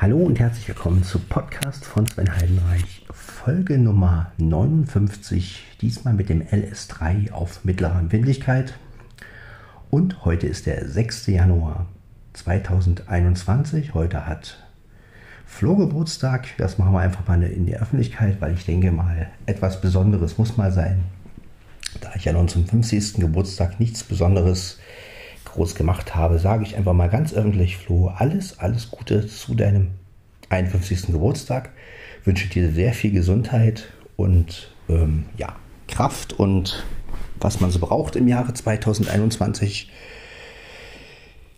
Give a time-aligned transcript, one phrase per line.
[0.00, 6.40] Hallo und herzlich willkommen zu Podcast von Sven Heidenreich, Folge Nummer 59, diesmal mit dem
[6.40, 8.78] LS3 auf mittlerer Empfindlichkeit.
[9.90, 11.26] Und heute ist der 6.
[11.26, 11.84] Januar
[12.32, 13.92] 2021.
[13.92, 14.66] Heute hat
[15.44, 16.48] Flo Geburtstag.
[16.56, 20.56] Das machen wir einfach mal in der Öffentlichkeit, weil ich denke mal, etwas Besonderes muss
[20.56, 21.04] mal sein.
[22.00, 23.16] Da ich ja nun zum 50.
[23.16, 24.78] Geburtstag nichts Besonderes
[25.52, 29.88] groß gemacht habe, sage ich einfach mal ganz öffentlich, Flo, alles, alles Gute zu deinem
[30.48, 31.06] 51.
[31.06, 31.70] Geburtstag.
[32.24, 35.56] Wünsche dir sehr viel Gesundheit und ähm, ja,
[35.88, 36.84] Kraft und
[37.40, 39.90] was man so braucht im Jahre 2021.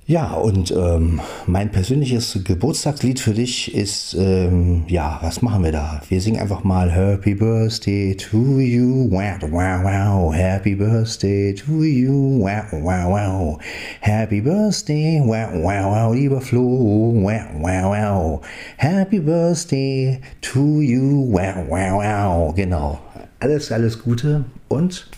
[0.05, 6.03] Ja, und ähm, mein persönliches Geburtstagslied für dich ist, ähm, ja, was machen wir da?
[6.09, 12.41] Wir singen einfach mal Happy Birthday to you, wow, wow, wow, Happy Birthday to you,
[12.41, 13.59] wow, wow, wow,
[14.01, 18.41] Happy Birthday, wow, wow, wow, lieber Flo, wow, wow, wow,
[18.79, 22.99] Happy Birthday to you, wow, wow, wow, genau.
[23.39, 25.09] Alles, alles Gute und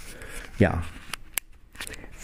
[0.59, 0.83] ja,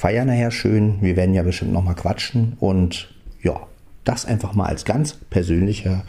[0.01, 0.97] feiern nachher schön.
[1.03, 2.56] Wir werden ja bestimmt nochmal quatschen.
[2.59, 3.11] Und
[3.43, 3.67] ja,
[4.05, 6.05] das einfach mal als ganz persönlicher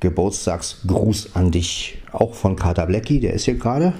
[0.00, 2.02] Geburtstagsgruß an dich.
[2.10, 3.92] Auch von Carter Blackie, der ist hier gerade.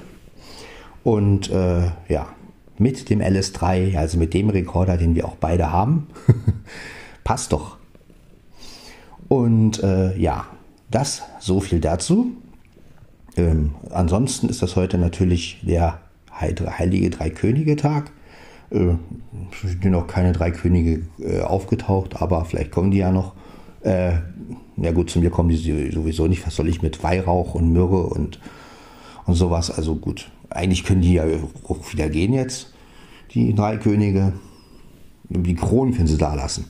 [1.04, 2.34] Und äh, ja,
[2.78, 6.08] mit dem LS3, also mit dem Rekorder, den wir auch beide haben.
[7.22, 7.76] Passt doch.
[9.28, 10.46] Und äh, ja,
[10.90, 12.32] das so viel dazu.
[13.36, 16.00] Ähm, ansonsten ist das heute natürlich der
[16.40, 18.10] Heilige Drei Könige Tag.
[18.72, 18.94] Äh,
[19.62, 23.34] sind noch keine drei Könige äh, aufgetaucht, aber vielleicht kommen die ja noch.
[23.82, 24.12] Äh,
[24.76, 26.46] ja gut, zu mir kommen die sowieso nicht.
[26.46, 28.40] Was soll ich mit Weihrauch und Myrrhe und,
[29.26, 29.70] und sowas?
[29.70, 31.24] Also gut, eigentlich können die ja
[31.68, 32.72] auch wieder gehen jetzt,
[33.34, 34.32] die drei Könige.
[35.28, 36.66] Die Kronen können sie da lassen.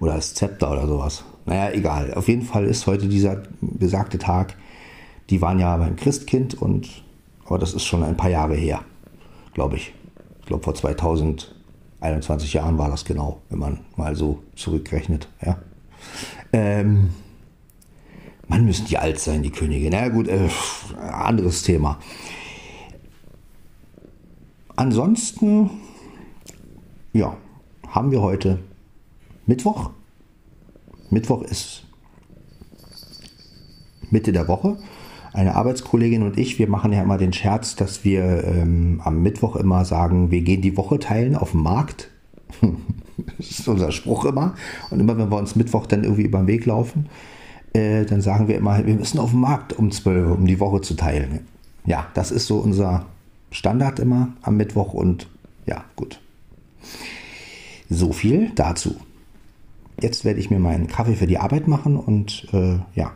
[0.00, 1.24] Oder das Zepter oder sowas.
[1.44, 2.14] Naja, egal.
[2.14, 4.56] Auf jeden Fall ist heute dieser besagte Tag.
[5.30, 6.88] Die waren ja beim Christkind und
[7.46, 8.80] aber das ist schon ein paar Jahre her,
[9.54, 9.94] glaube ich.
[10.46, 15.28] Ich glaube, vor 2021 Jahren war das genau, wenn man mal so zurückrechnet.
[15.44, 15.58] Ja.
[16.52, 17.10] Ähm,
[18.46, 19.90] man müssen die alt sein, die Könige.
[19.90, 20.48] Na gut, äh,
[21.00, 21.98] anderes Thema.
[24.76, 25.68] Ansonsten,
[27.12, 27.36] ja,
[27.88, 28.60] haben wir heute
[29.46, 29.90] Mittwoch.
[31.10, 31.82] Mittwoch ist
[34.12, 34.78] Mitte der Woche
[35.36, 39.56] eine Arbeitskollegin und ich, wir machen ja immer den Scherz, dass wir ähm, am Mittwoch
[39.56, 42.10] immer sagen, wir gehen die Woche teilen auf dem Markt.
[43.38, 44.54] das ist unser Spruch immer.
[44.90, 47.10] Und immer wenn wir uns Mittwoch dann irgendwie über den Weg laufen,
[47.74, 50.80] äh, dann sagen wir immer, wir müssen auf dem Markt um 12 um die Woche
[50.80, 51.40] zu teilen.
[51.84, 53.04] Ja, das ist so unser
[53.50, 55.28] Standard immer am Mittwoch und
[55.66, 56.18] ja, gut.
[57.90, 58.96] So viel dazu.
[60.00, 63.12] Jetzt werde ich mir meinen Kaffee für die Arbeit machen und äh, ja,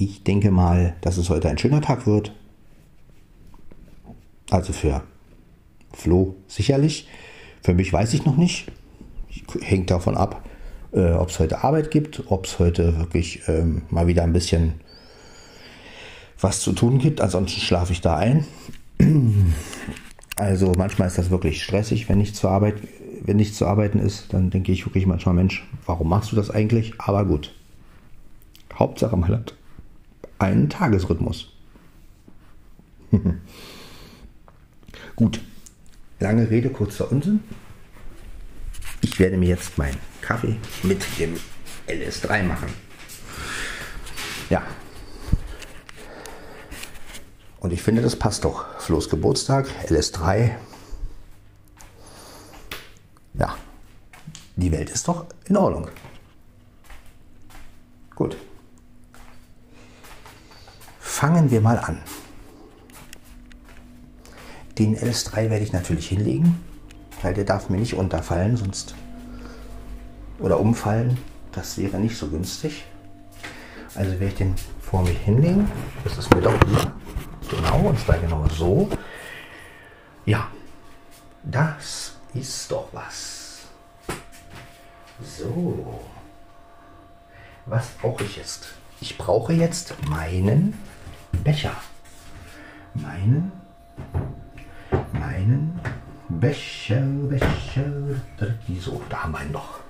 [0.00, 2.32] ich denke mal, dass es heute ein schöner Tag wird.
[4.50, 5.02] Also für
[5.92, 7.08] Flo sicherlich.
[7.62, 8.72] Für mich weiß ich noch nicht.
[9.60, 10.48] Hängt davon ab,
[10.92, 14.74] äh, ob es heute Arbeit gibt, ob es heute wirklich ähm, mal wieder ein bisschen
[16.40, 17.20] was zu tun gibt.
[17.20, 18.46] Ansonsten schlafe ich da ein.
[20.36, 22.76] Also manchmal ist das wirklich stressig, wenn nicht zur Arbeit,
[23.26, 26.48] wenn nicht zu arbeiten ist, dann denke ich wirklich manchmal, Mensch, warum machst du das
[26.48, 26.94] eigentlich?
[26.96, 27.54] Aber gut.
[28.72, 29.54] Hauptsache man hat
[30.40, 31.52] einen Tagesrhythmus.
[35.16, 35.40] Gut,
[36.18, 37.42] lange Rede, kurzer Unsinn.
[39.02, 41.36] Ich werde mir jetzt meinen Kaffee mit dem
[41.88, 42.68] LS3 machen.
[44.48, 44.62] Ja.
[47.58, 48.78] Und ich finde, das passt doch.
[48.80, 50.52] Flo's Geburtstag, LS3.
[53.34, 53.56] Ja.
[54.56, 55.88] Die Welt ist doch in Ordnung.
[58.14, 58.36] Gut.
[61.10, 61.98] Fangen wir mal an.
[64.78, 66.64] Den LS3 werde ich natürlich hinlegen,
[67.20, 68.94] weil der darf mir nicht unterfallen, sonst
[70.38, 71.18] oder umfallen.
[71.52, 72.84] Das wäre nicht so günstig.
[73.96, 75.70] Also werde ich den vor mich hinlegen.
[76.04, 76.92] Das ist mir doch lieber.
[77.50, 78.88] Genau, und zwar genau so.
[80.24, 80.46] Ja,
[81.42, 83.58] das ist doch was.
[85.38, 86.00] So.
[87.66, 88.68] Was brauche ich jetzt?
[89.00, 90.78] Ich brauche jetzt meinen
[91.42, 91.72] Becher.
[92.94, 93.52] Meinen,
[95.12, 95.80] meinen
[96.28, 97.90] Becher, Becher.
[98.78, 99.80] So, da haben wir ihn noch.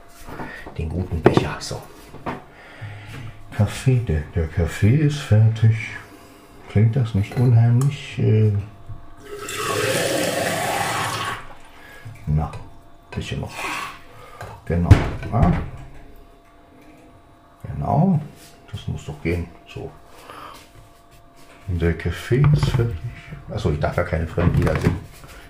[0.76, 1.56] Den guten Becher.
[1.58, 1.82] So.
[3.56, 5.76] Kaffee, der, der Kaffee ist fertig.
[6.68, 8.18] Klingt das nicht unheimlich?
[8.18, 8.52] Äh
[12.26, 12.50] Na,
[13.10, 13.52] bisschen noch.
[14.66, 14.90] Genau.
[15.32, 15.52] Ah.
[17.62, 18.20] Genau,
[18.70, 19.48] das muss doch gehen.
[19.66, 19.90] So.
[21.78, 22.96] Der Kaffee ist fertig.
[23.50, 24.96] Achso, ich darf ja keine fremden Lieder singen.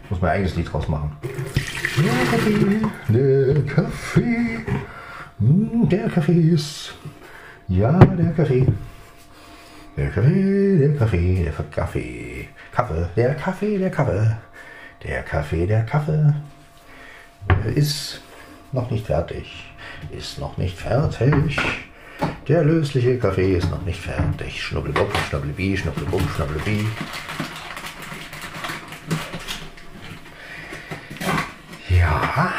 [0.05, 1.17] Ich muss mein eigenes Lied draus machen.
[1.23, 4.59] Der Kaffee, der Kaffee,
[5.39, 6.95] hm, der Kaffee ist.
[7.69, 8.67] Ja, der Kaffee.
[9.97, 12.49] Der Kaffee, der Kaffee, der Kaffee.
[12.73, 14.37] Kaffee, der Kaffee, der Kaffee.
[15.03, 16.35] Der Kaffee, der Kaffee
[17.75, 18.21] ist
[18.73, 19.73] noch nicht fertig.
[20.11, 21.59] Ist noch nicht fertig.
[22.49, 24.61] Der lösliche Kaffee ist noch nicht fertig.
[24.61, 26.85] Schnubbelbob, schnubbelbi, schnubbelbub, schnubbelbi.
[31.89, 32.53] Ja.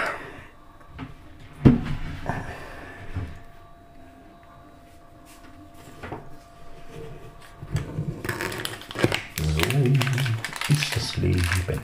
[9.35, 11.41] So ist das Leben.
[11.67, 11.79] Dem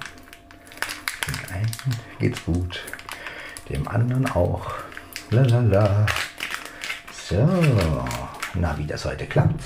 [1.53, 1.67] einen
[2.19, 2.85] geht's gut,
[3.69, 4.71] dem anderen auch.
[5.31, 6.05] La la la.
[7.29, 7.45] So,
[8.53, 9.61] na, wie das heute klappt.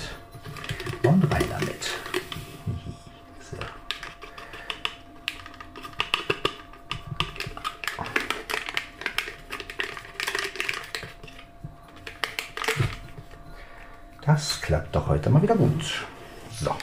[1.04, 1.90] Und rein damit.
[3.38, 3.56] So.
[14.22, 16.04] Das klappt doch heute mal wieder gut.
[16.50, 16.74] So.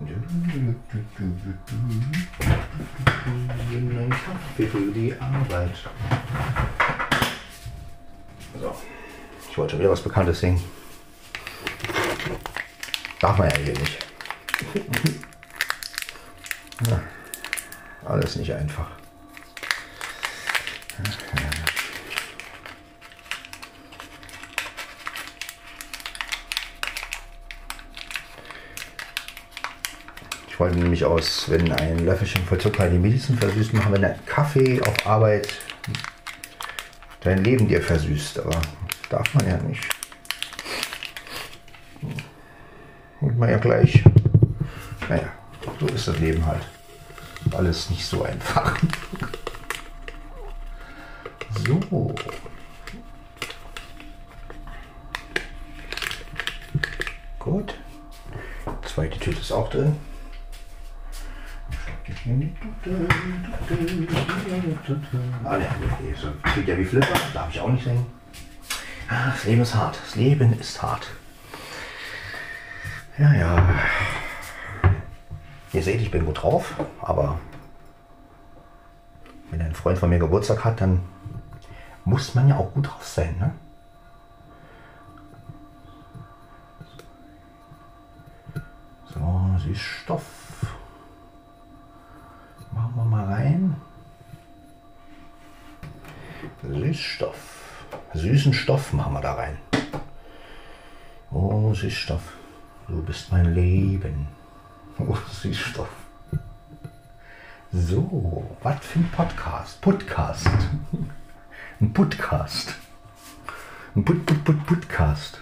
[0.00, 0.76] Ein
[4.10, 5.76] Kaffee für die Arbeit.
[8.60, 8.74] So.
[9.54, 10.64] Ich wollte schon wieder was Bekanntes singen.
[13.20, 14.06] Darf man ja hier nicht.
[16.90, 17.00] Ja,
[18.04, 18.88] alles nicht einfach.
[30.48, 34.26] Ich wollte nämlich aus, wenn ein Löffelchen voll Zucker die Medizin versüßt machen, wenn ein
[34.26, 35.48] Kaffee auf Arbeit
[37.20, 38.40] dein Leben dir versüßt.
[38.40, 38.60] Aber
[39.14, 39.88] darf man ja nicht.
[43.20, 44.02] Und man ja gleich.
[45.08, 45.28] Naja,
[45.78, 46.62] so ist das Leben halt.
[47.52, 48.76] Alles nicht so einfach.
[51.66, 51.80] So.
[57.38, 57.74] Gut.
[58.82, 59.96] Zweite Tüte ist auch drin.
[65.44, 65.70] Ah, ne,
[66.20, 68.04] so klingt ja wie Flipper, darf ich auch nicht singen.
[69.08, 69.98] Das Leben ist hart.
[70.02, 71.10] Das Leben ist hart.
[73.18, 73.68] Ja, ja.
[75.72, 77.38] Ihr seht, ich bin gut drauf, aber
[79.50, 81.00] wenn ein Freund von mir Geburtstag hat, dann
[82.04, 83.54] muss man ja auch gut drauf sein, ne?
[89.12, 90.24] So, Süßstoff.
[92.72, 93.76] Machen wir mal rein.
[96.62, 97.63] Süßstoff.
[98.14, 99.58] Süßen Stoff machen wir da rein.
[101.30, 102.22] Oh, Süßstoff.
[102.86, 104.28] Du bist mein Leben.
[104.98, 105.88] Oh, Süßstoff.
[107.72, 109.80] So, was für ein Podcast?
[109.80, 110.48] Podcast.
[111.80, 112.74] Ein Podcast.
[113.96, 115.40] Ein Put, Put, Put, Podcast.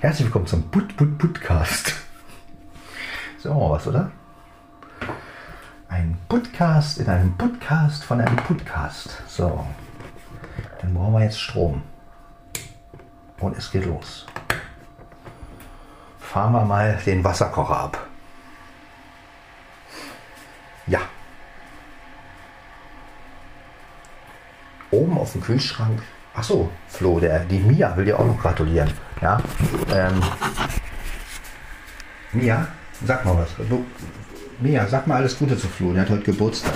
[0.00, 1.94] Herzlich willkommen zum Put, Put, Podcast.
[3.38, 4.10] So, was, oder?
[5.88, 9.22] Ein Podcast in einem Podcast von einem Podcast.
[9.28, 9.66] So,
[10.82, 11.82] dann brauchen wir jetzt Strom.
[13.38, 14.26] Und es geht los.
[16.20, 18.06] Fahren wir mal den Wasserkocher ab.
[20.86, 21.00] Ja.
[24.90, 26.02] Oben auf dem Kühlschrank.
[26.34, 28.90] Ach so, Flo, der, die Mia will dir auch noch gratulieren.
[29.20, 29.40] Ja.
[29.92, 30.20] Ähm,
[32.32, 32.66] Mia,
[33.04, 33.50] sag mal was.
[34.60, 36.74] Mia, sag mal alles Gute zu Flo, der hat heute Geburtstag.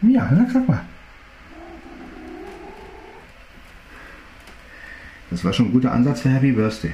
[0.00, 0.80] Mia, sag mal.
[5.30, 6.92] Das war schon ein guter Ansatz für Happy Birthday.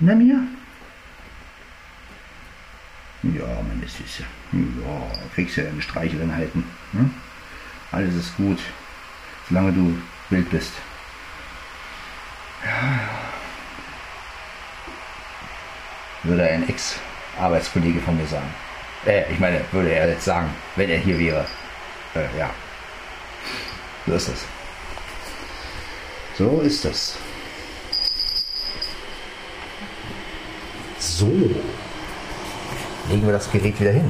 [0.00, 0.36] Na, Mia?
[3.22, 4.22] Ja, meine Süße.
[4.52, 6.64] Ja, kriegst ja eine Streichelin halten.
[6.92, 7.10] Ne?
[7.90, 8.58] Alles ist gut,
[9.48, 9.96] solange du
[10.30, 10.72] wild bist.
[16.22, 18.48] Würde ein Ex-Arbeitskollege von mir sagen.
[19.06, 21.46] Äh, ich meine, würde er jetzt sagen, wenn er hier wäre.
[22.14, 22.50] Äh, ja.
[24.06, 24.46] So ist es.
[26.36, 27.18] So ist es.
[31.18, 31.26] So.
[33.10, 34.08] Legen wir das Gerät wieder hin.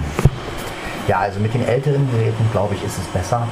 [1.07, 3.49] Ja, also mit den älteren Geräten, glaube ich, ist es besser,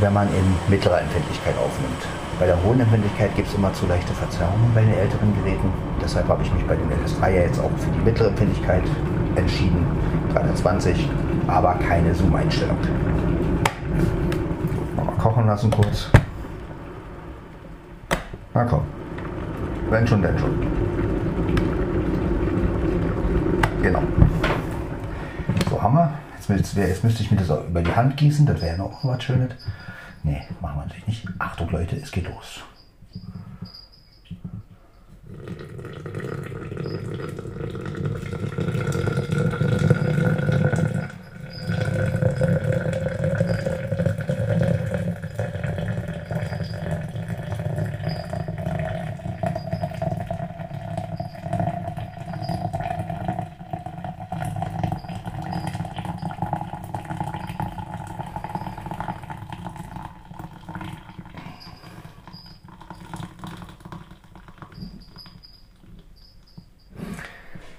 [0.00, 2.02] wenn man in mittlerer Empfindlichkeit aufnimmt.
[2.40, 5.72] Bei der hohen Empfindlichkeit gibt es immer zu leichte Verzerrungen bei den älteren Geräten.
[6.02, 8.82] Deshalb habe ich mich bei dem LS3 ja jetzt auch für die mittlere Empfindlichkeit
[9.36, 9.86] entschieden.
[10.32, 11.08] 320,
[11.46, 12.78] aber keine Zoom-Einstellung.
[14.96, 16.10] Mal kochen lassen kurz.
[18.52, 18.82] Na komm.
[19.90, 20.77] Wenn schon, denn schon.
[23.88, 24.02] Genau.
[25.70, 26.12] So haben wir.
[26.36, 28.44] Jetzt, jetzt, jetzt müsste ich mir das auch über die Hand gießen.
[28.44, 29.52] Das wäre noch was Schönes.
[30.22, 31.26] Nee, machen wir natürlich nicht.
[31.38, 32.60] Achtung Leute, es geht los.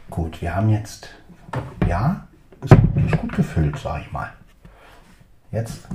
[0.09, 1.07] Gut, wir haben jetzt,
[1.87, 2.27] ja,
[2.61, 4.29] ist, ist gut gefüllt, sag ich mal.
[5.51, 5.87] Jetzt,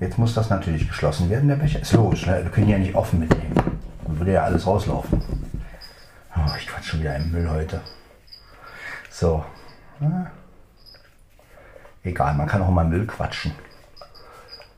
[0.00, 1.80] jetzt muss das natürlich geschlossen werden, der Becher.
[1.80, 2.42] Ist logisch, ne?
[2.42, 3.52] wir können ja nicht offen mitnehmen.
[4.02, 5.22] Dann würde ja alles rauslaufen.
[6.34, 7.82] Oh, ich quatsch schon wieder im Müll heute.
[9.10, 9.44] So.
[10.00, 10.30] Ja.
[12.02, 13.52] Egal, man kann auch mal Müll quatschen.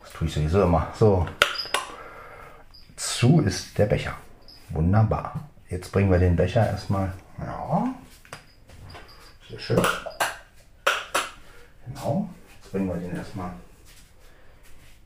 [0.00, 0.88] Das tue ich sowieso immer.
[0.94, 1.25] So.
[2.97, 4.14] Zu ist der Becher.
[4.70, 5.49] Wunderbar.
[5.71, 7.12] Jetzt bringen wir den Becher erstmal.
[7.39, 7.95] Ja.
[9.49, 9.83] Sehr schön.
[11.87, 12.29] Genau.
[12.57, 13.53] Jetzt bringen wir den erstmal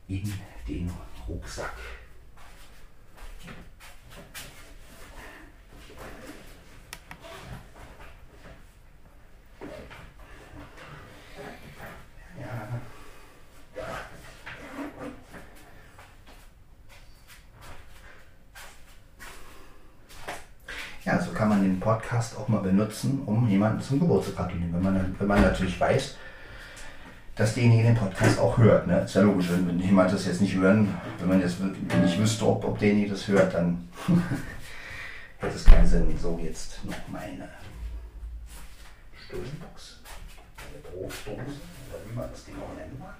[0.07, 0.33] in
[0.67, 0.91] den
[1.27, 1.71] Rucksack.
[21.05, 21.79] Ja, so kann man den
[22.75, 24.73] Benutzen, um jemanden zum Geburtstag gratulieren.
[24.73, 26.15] Wenn man, wenn man natürlich weiß,
[27.35, 28.87] dass derjenige den Podcast auch hört.
[28.87, 29.01] Ne?
[29.01, 32.63] Ist ja logisch, wenn, jemand das jetzt nicht hören, wenn man jetzt nicht wüsste, ob,
[32.63, 33.87] ob derjenige das hört, dann
[35.37, 36.17] hätte es keinen Sinn.
[36.21, 37.49] So, jetzt noch meine
[39.25, 39.99] Stuhlbox,
[40.57, 43.15] eine Brotdose, oder wie man das Ding auch nennen mag.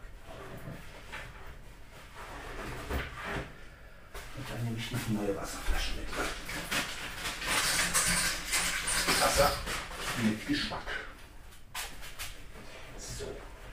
[4.38, 6.85] Und dann nehme ich noch neue Wasserflasche mit.
[9.26, 9.50] Wasser
[10.24, 10.86] mit Geschmack.
[12.96, 13.26] So,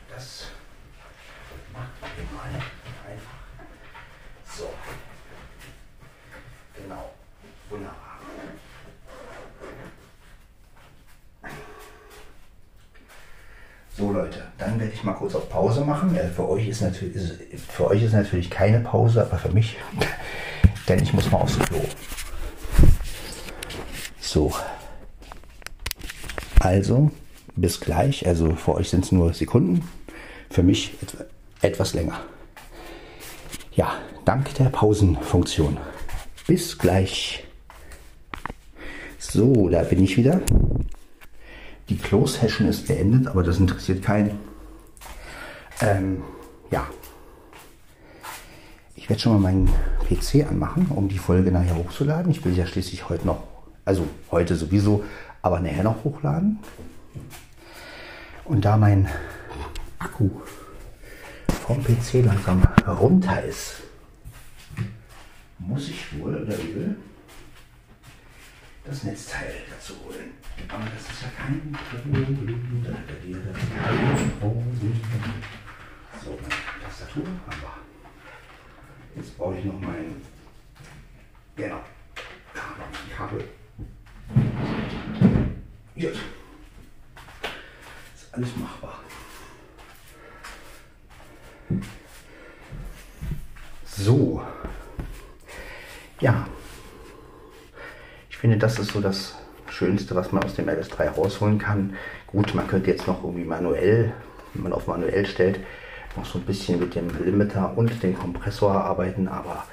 [0.09, 0.45] das
[1.75, 2.49] machen wir mal
[3.07, 3.39] einfach.
[4.57, 4.71] So.
[6.75, 7.13] Genau.
[7.69, 7.97] Wunderbar.
[13.95, 16.17] So Leute, dann werde ich mal kurz auf Pause machen.
[16.17, 19.77] Äh, für, euch ist natürlich, für euch ist natürlich keine Pause, aber für mich,
[20.89, 21.85] denn ich muss mal aufs Klo.
[24.19, 24.51] So.
[26.63, 27.11] Also,
[27.57, 28.25] bis gleich.
[28.25, 29.83] Also für euch sind es nur Sekunden,
[30.49, 30.95] für mich
[31.61, 32.21] etwas länger.
[33.75, 35.79] Ja, dank der Pausenfunktion.
[36.47, 37.45] Bis gleich.
[39.19, 40.41] So, da bin ich wieder.
[41.89, 44.39] Die Close-Session ist beendet, aber das interessiert keinen.
[45.81, 46.23] Ähm,
[46.71, 46.87] ja.
[48.95, 49.69] Ich werde schon mal meinen
[50.09, 52.31] PC anmachen, um die Folge nachher hochzuladen.
[52.31, 53.43] Ich will ja schließlich heute noch,
[53.85, 55.03] also heute sowieso,
[55.43, 56.59] aber nachher noch hochladen.
[58.45, 59.09] Und da mein
[59.99, 60.31] Akku
[61.67, 63.83] vom PC langsam runter ist,
[65.59, 66.97] muss ich wohl oder übel
[68.85, 70.33] das Netzteil dazu holen.
[70.69, 71.73] Aber das ist ja kein
[74.41, 75.01] Problem.
[76.23, 79.17] So, meine Tastatur haben wir.
[79.17, 80.17] Jetzt brauche ich noch mein
[81.57, 81.81] genau,
[83.17, 83.45] Kabel.
[85.95, 86.05] Gut.
[88.15, 89.01] Ist alles machbar.
[93.85, 94.43] So.
[96.21, 96.47] Ja.
[98.31, 99.37] Ich finde, das ist so das
[99.69, 101.97] Schönste, was man aus dem LS3 rausholen kann.
[102.27, 104.13] Gut, man könnte jetzt noch irgendwie manuell,
[104.55, 105.61] wenn man auf manuell stellt,
[106.17, 109.67] noch so ein bisschen mit dem Limiter und dem Kompressor arbeiten, aber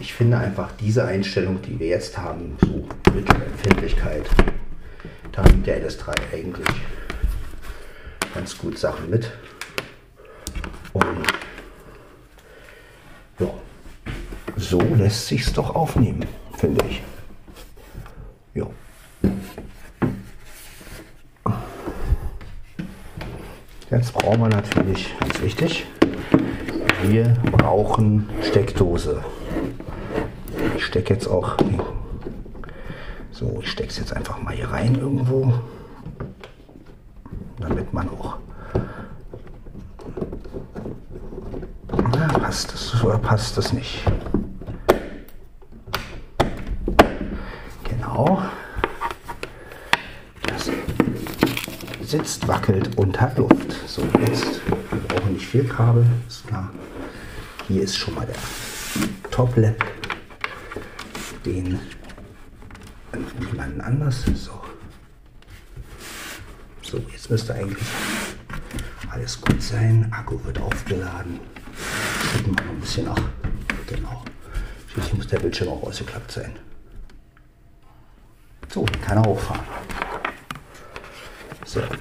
[0.00, 4.24] ich finde einfach diese Einstellung, die wir jetzt haben, so Mittelempfindlichkeit,
[5.32, 6.68] da nimmt der LS3 eigentlich
[8.34, 9.30] ganz gut Sachen mit.
[10.92, 11.26] Und
[13.40, 13.50] ja,
[14.56, 16.24] so lässt sich's doch aufnehmen,
[16.56, 17.02] finde ich.
[18.54, 18.66] Ja.
[23.90, 25.86] Jetzt brauchen wir natürlich, ganz wichtig,
[27.04, 29.24] wir brauchen Steckdose.
[30.78, 31.56] Ich stecke jetzt auch,
[33.32, 35.52] so, ich stecke es jetzt einfach mal hier rein irgendwo,
[37.58, 38.38] damit man auch
[41.88, 44.04] passt es oder passt es nicht?
[47.82, 48.40] Genau.
[50.46, 50.70] Das
[52.08, 53.72] sitzt, wackelt und hat Luft.
[53.88, 56.70] So, jetzt wir brauchen nicht viel Kabel, ist klar.
[57.66, 58.36] Hier ist schon mal der
[59.32, 59.97] Top-Lap.
[61.48, 61.80] Den
[63.40, 64.22] jemanden anders.
[64.34, 64.60] So.
[66.82, 67.88] So, jetzt müsste eigentlich
[69.10, 70.12] alles gut sein.
[70.12, 71.40] Akku wird aufgeladen.
[72.30, 73.22] Schieben wir noch ein bisschen nach.
[73.86, 74.22] Genau.
[74.92, 76.54] Schließlich muss der Bildschirm auch ausgeklappt sein.
[78.68, 79.64] So, kann er hochfahren.
[81.64, 81.80] So.
[81.80, 81.98] Achso,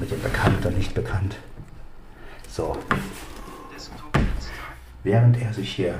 [0.00, 1.36] mit dem bekannt und nicht bekannt.
[2.50, 2.76] So.
[5.02, 5.94] Während er sich hier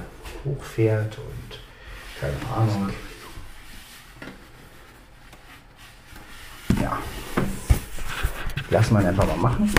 [0.45, 1.61] hochfährt und
[2.21, 2.91] keine Ahnung.
[6.81, 6.99] Ja.
[8.71, 9.73] Lassen wir einfach mal machen.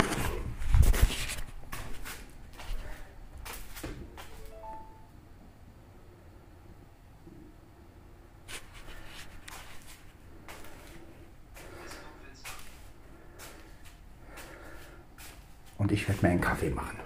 [15.78, 16.98] Und ich werde mir einen Kaffee machen.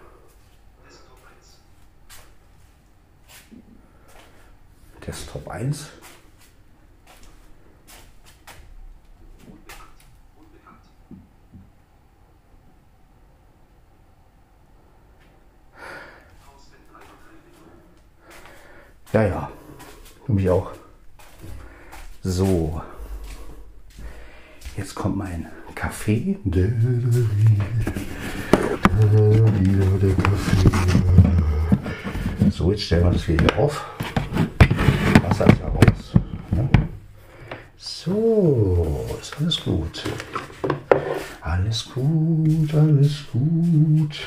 [5.07, 5.89] Desktop 1.
[19.13, 19.53] Ja, ja.
[20.27, 20.73] Mich auch.
[22.23, 22.81] So.
[24.77, 26.39] Jetzt kommt mein Kaffee.
[32.51, 33.85] So, jetzt stellen wir das wieder auf.
[35.23, 36.13] Wasser ist ja raus.
[36.53, 36.69] Ja.
[37.77, 40.03] So, ist alles gut.
[41.43, 44.21] Alles gut, alles gut.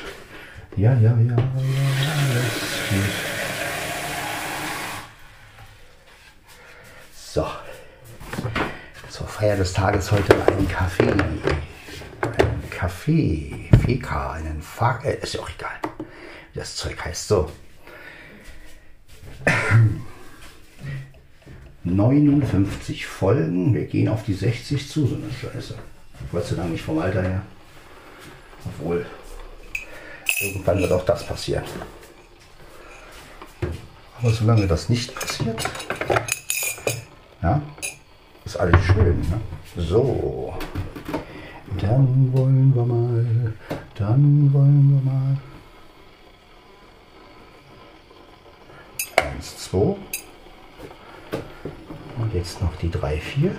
[0.76, 2.52] Ja, ja, ja, ja, alles
[2.90, 3.12] gut.
[7.16, 7.46] So.
[9.08, 11.12] Zur Feier des Tages heute ein Kaffee.
[12.76, 13.70] Kaffee.
[13.72, 14.32] FK.
[14.32, 15.76] Einen Fa äh, ist ja auch egal,
[16.52, 17.26] wie das Zeug heißt.
[17.26, 17.50] So.
[21.84, 23.72] 59 Folgen.
[23.72, 25.74] Wir gehen auf die 60 zu, so eine Scheiße.
[26.30, 27.42] Gott sei Dank nicht vom Alter her.
[28.66, 29.06] Obwohl,
[30.40, 31.64] irgendwann wird auch das passieren.
[34.20, 35.64] Aber solange das nicht passiert,
[37.42, 37.62] ja,
[38.44, 39.20] ist alles schön.
[39.20, 39.40] Ne?
[39.76, 40.58] So,
[41.86, 43.52] dann wollen wir mal,
[43.94, 45.36] dann wollen wir mal.
[49.16, 49.96] Eins, zwei.
[52.18, 53.54] Und jetzt noch die drei, vier.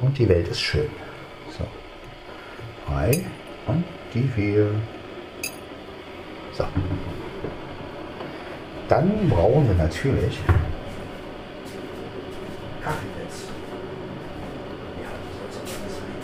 [0.00, 0.90] Und die Welt ist schön.
[1.58, 1.66] So.
[2.86, 3.24] Drei
[3.66, 4.70] und die vier.
[6.52, 6.64] So.
[8.88, 10.38] Dann brauchen wir natürlich
[12.82, 13.44] Kaffeeplätze.
[15.02, 15.10] Ja,
[15.44, 16.14] das soll es auch sein.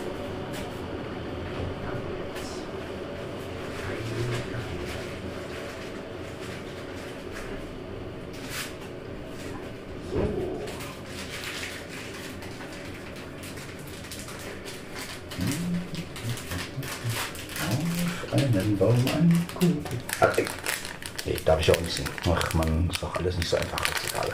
[1.83, 2.59] Kaffeeplätze.
[10.11, 10.19] So.
[18.33, 19.85] Auf einen Baum ein Kuchen.
[20.21, 20.47] Ach, ey.
[21.25, 22.11] nee, darf ich auch nicht singen.
[22.27, 24.33] Ach man, ist doch alles nicht so einfach heutzutage.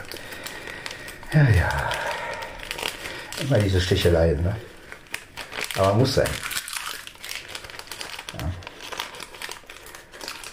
[1.33, 1.91] Ja, ja.
[3.41, 4.55] Immer Sticheleien, ne?
[5.77, 6.29] Aber muss sein.
[8.39, 8.51] Ja.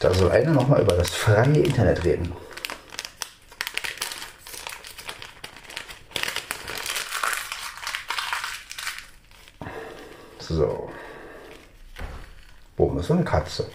[0.00, 2.32] Da soll einer nochmal über das freie Internet reden.
[10.38, 10.90] So.
[12.76, 13.68] Boom, ist so eine Katze.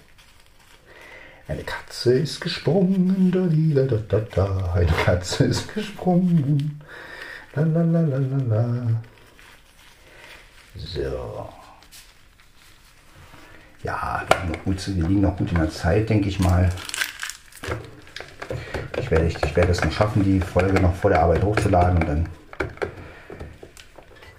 [1.47, 4.73] Eine Katze ist gesprungen, da, da, da, da, da.
[4.73, 6.81] Eine Katze ist gesprungen.
[7.53, 8.87] La, la, la, la, la, la.
[10.75, 11.49] So.
[13.83, 16.69] Ja, wir liegen, noch gut, wir liegen noch gut in der Zeit, denke ich mal.
[18.97, 21.97] Ich werde, ich, ich werde es noch schaffen, die Folge noch vor der Arbeit hochzuladen
[21.97, 22.29] und dann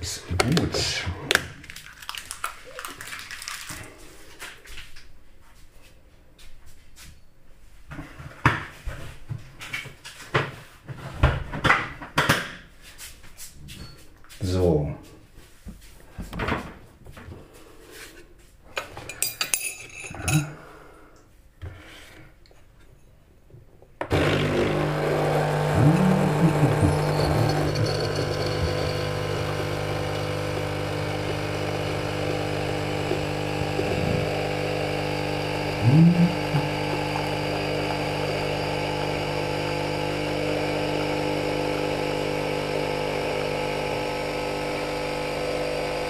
[0.00, 1.04] ist gut.
[14.42, 14.94] So.
[20.30, 20.44] Ja.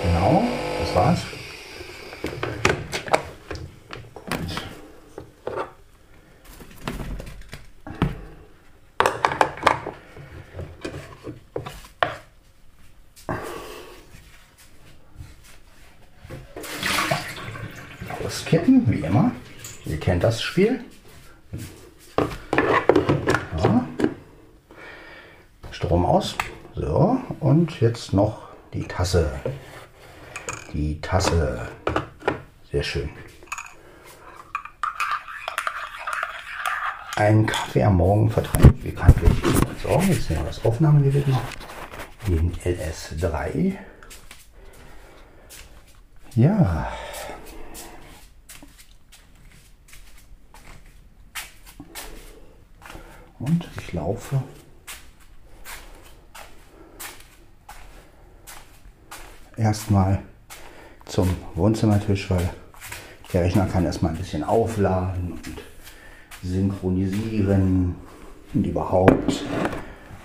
[0.04, 0.44] Genau,
[0.80, 1.18] das war's.
[18.24, 19.32] Auskippen, wie immer.
[19.87, 20.82] Ihr kennt das Spiel.
[23.62, 23.87] Ja.
[25.70, 26.34] Strom aus.
[26.74, 29.30] So, und jetzt noch die Tasse.
[30.72, 31.68] Die Tasse.
[32.72, 33.10] Sehr schön.
[37.16, 39.30] Ein Kaffee am Morgen vertreibt bekanntlich.
[39.82, 41.42] So, jetzt nehmen wir das Aufnahmegerät noch.
[42.26, 43.76] Den LS3.
[46.34, 46.88] Ja.
[53.46, 54.42] Und ich laufe
[59.59, 60.22] erstmal
[61.04, 62.48] zum Wohnzimmertisch, weil
[63.35, 65.62] der Rechner kann erstmal ein bisschen aufladen und
[66.42, 67.96] synchronisieren
[68.54, 69.44] und überhaupt.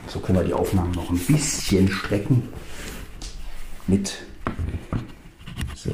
[0.07, 2.47] So können wir die Aufnahmen noch ein bisschen strecken
[3.87, 4.17] mit
[5.75, 5.91] so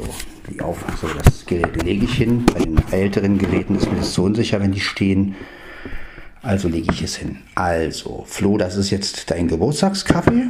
[0.48, 2.46] die auf so das Gerät lege ich hin.
[2.46, 5.36] Bei den älteren Geräten ist mir das so unsicher, wenn die stehen.
[6.46, 7.40] Also lege ich es hin.
[7.56, 10.50] Also, Flo, das ist jetzt dein Geburtstagskaffee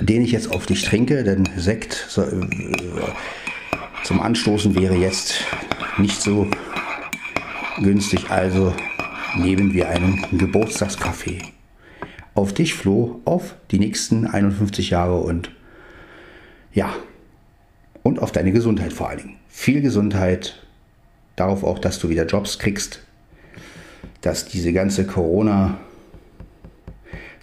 [0.00, 2.46] den ich jetzt auf dich trinke, denn Sekt so, äh,
[4.04, 5.40] zum Anstoßen wäre jetzt
[5.98, 6.48] nicht so
[7.82, 8.30] günstig.
[8.30, 8.74] Also
[9.36, 11.42] nehmen wir einen Geburtstagskaffee.
[12.34, 15.50] Auf dich, Flo, auf die nächsten 51 Jahre und
[16.72, 16.94] ja,
[18.02, 19.36] und auf deine Gesundheit vor allen Dingen.
[19.48, 20.62] Viel Gesundheit,
[21.34, 23.05] darauf auch, dass du wieder Jobs kriegst,
[24.20, 25.78] dass diese ganze Corona-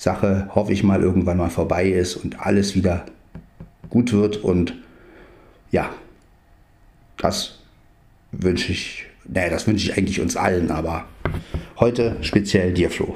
[0.03, 3.05] Sache, hoffe ich mal, irgendwann mal vorbei ist und alles wieder
[3.89, 4.37] gut wird.
[4.37, 4.75] Und
[5.71, 5.89] ja,
[7.17, 7.59] das
[8.31, 11.05] wünsche ich, naja, das wünsche ich eigentlich uns allen, aber
[11.79, 13.13] heute speziell dir, Flo.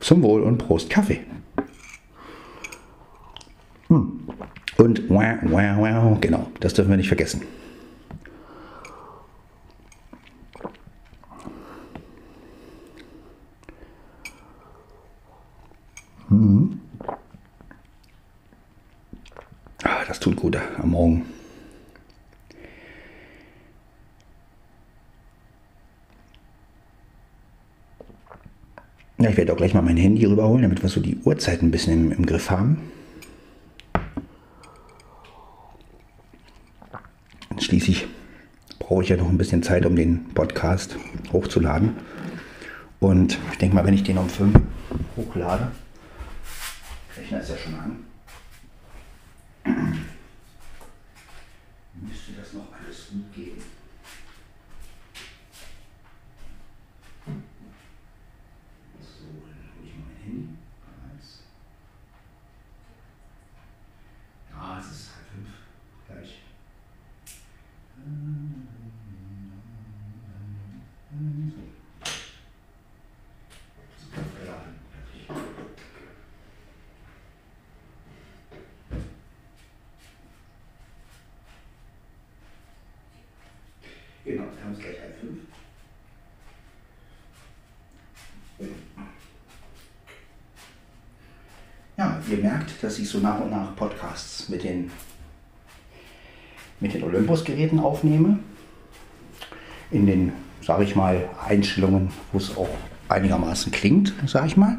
[0.00, 1.20] Zum Wohl und Prost Kaffee.
[3.88, 4.20] Hm.
[4.76, 7.42] Und wow, wow, wow, genau, das dürfen wir nicht vergessen.
[19.82, 21.24] Ah, das tut gut am Morgen.
[29.18, 31.70] Ja, ich werde auch gleich mal mein Handy rüberholen, damit wir so die Uhrzeit ein
[31.70, 32.90] bisschen im, im Griff haben.
[37.58, 38.08] Schließlich
[38.78, 40.96] brauche ich ja noch ein bisschen Zeit, um den Podcast
[41.32, 41.96] hochzuladen.
[42.98, 44.58] Und ich denke mal, wenn ich den um 5
[45.16, 45.70] hochlade,
[47.16, 48.09] Rechner ist ja schon an.
[51.94, 53.49] Müsste das noch alles gut gehen?
[84.70, 84.96] 1 gleich
[88.60, 88.68] 1,5.
[91.96, 94.90] Ja, ihr merkt, dass ich so nach und nach Podcasts mit den,
[96.80, 98.38] mit den Olympus-Geräten aufnehme.
[99.90, 102.68] In den, sage ich mal, Einstellungen, wo es auch
[103.08, 104.78] einigermaßen klingt, sage ich mal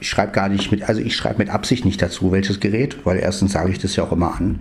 [0.00, 3.18] ich schreibe gar nicht mit, also ich schreibe mit Absicht nicht dazu, welches Gerät, weil
[3.18, 4.60] erstens sage ich das ja auch immer an.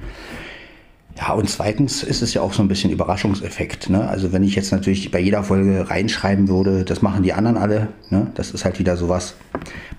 [1.18, 3.90] Ja, und zweitens ist es ja auch so ein bisschen Überraschungseffekt.
[3.90, 4.08] Ne?
[4.08, 7.90] Also wenn ich jetzt natürlich bei jeder Folge reinschreiben würde, das machen die anderen alle,
[8.10, 8.32] ne?
[8.34, 9.36] das ist halt wieder sowas.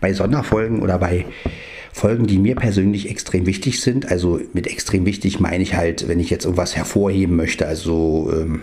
[0.01, 1.25] Bei Sonderfolgen oder bei
[1.93, 6.19] Folgen, die mir persönlich extrem wichtig sind, also mit extrem wichtig meine ich halt, wenn
[6.19, 8.63] ich jetzt irgendwas hervorheben möchte, also ähm,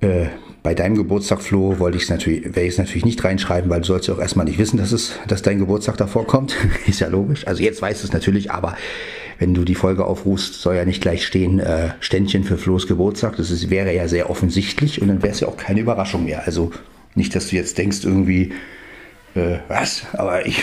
[0.00, 0.26] äh,
[0.62, 3.80] bei deinem Geburtstag, Flo, wollte ich es natürlich, werde ich es natürlich nicht reinschreiben, weil
[3.80, 6.54] du sollst ja auch erstmal nicht wissen, dass es, dass dein Geburtstag davor kommt.
[6.86, 7.44] ist ja logisch.
[7.48, 8.76] Also jetzt weißt du es natürlich, aber
[9.42, 13.36] wenn du die Folge aufrufst, soll ja nicht gleich stehen, äh, Ständchen für Flo's Geburtstag.
[13.38, 16.46] Das ist, wäre ja sehr offensichtlich und dann wäre es ja auch keine Überraschung mehr.
[16.46, 16.70] Also
[17.16, 18.52] nicht, dass du jetzt denkst irgendwie,
[19.34, 20.04] äh, was?
[20.12, 20.62] Aber ich.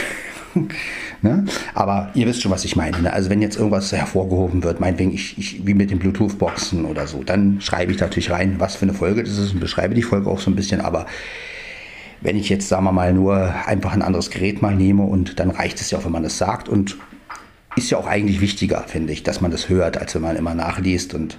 [1.22, 1.44] ne?
[1.74, 3.02] Aber ihr wisst schon, was ich meine.
[3.02, 3.12] Ne?
[3.12, 7.22] Also wenn jetzt irgendwas hervorgehoben wird, meinetwegen ich, ich, wie mit den Bluetooth-Boxen oder so,
[7.22, 10.30] dann schreibe ich natürlich rein, was für eine Folge das ist und beschreibe die Folge
[10.30, 10.80] auch so ein bisschen.
[10.80, 11.06] Aber
[12.22, 15.52] wenn ich jetzt, sagen wir mal, nur einfach ein anderes Gerät mal nehme und dann
[15.52, 16.96] reicht es ja auch, wenn man das sagt und
[17.80, 20.54] ist ja auch eigentlich wichtiger, finde ich, dass man das hört, als wenn man immer
[20.54, 21.38] nachliest und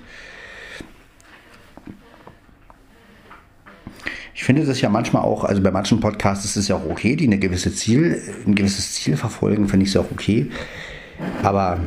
[4.41, 7.15] Ich finde das ja manchmal auch, also bei manchen Podcasts ist es ja auch okay,
[7.15, 10.51] die eine gewisse Ziel, ein gewisses Ziel verfolgen, finde ich es auch okay.
[11.43, 11.79] Aber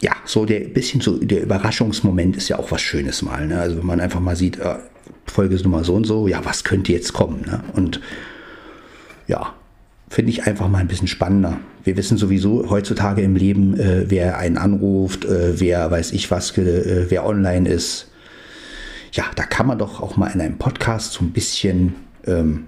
[0.00, 3.46] ja, so der bisschen so der Überraschungsmoment ist ja auch was Schönes mal.
[3.46, 3.60] Ne?
[3.60, 4.76] Also wenn man einfach mal sieht, äh,
[5.26, 7.42] Folge ist Nummer so und so, ja, was könnte jetzt kommen?
[7.42, 7.62] Ne?
[7.74, 8.00] Und
[9.26, 9.52] ja,
[10.08, 11.58] finde ich einfach mal ein bisschen spannender.
[11.84, 16.56] Wir wissen sowieso heutzutage im Leben, äh, wer einen anruft, äh, wer weiß ich was,
[16.58, 18.08] äh, wer online ist
[19.16, 21.94] ja, da kann man doch auch mal in einem Podcast so ein bisschen
[22.26, 22.66] ähm,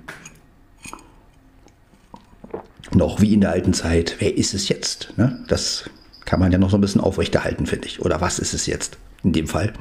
[2.93, 5.13] noch wie in der alten Zeit, wer ist es jetzt?
[5.17, 5.45] Ne?
[5.49, 5.91] Das
[6.25, 8.01] kann man ja noch so ein bisschen aufrechterhalten, finde ich.
[8.01, 9.75] Oder was ist es jetzt in dem Fall?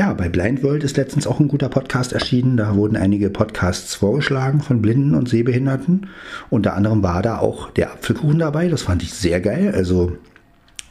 [0.00, 2.56] Ja, bei Blind World ist letztens auch ein guter Podcast erschienen.
[2.56, 6.06] Da wurden einige Podcasts vorgeschlagen von Blinden und Sehbehinderten.
[6.48, 8.68] Unter anderem war da auch der Apfelkuchen dabei.
[8.68, 9.74] Das fand ich sehr geil.
[9.76, 10.16] Also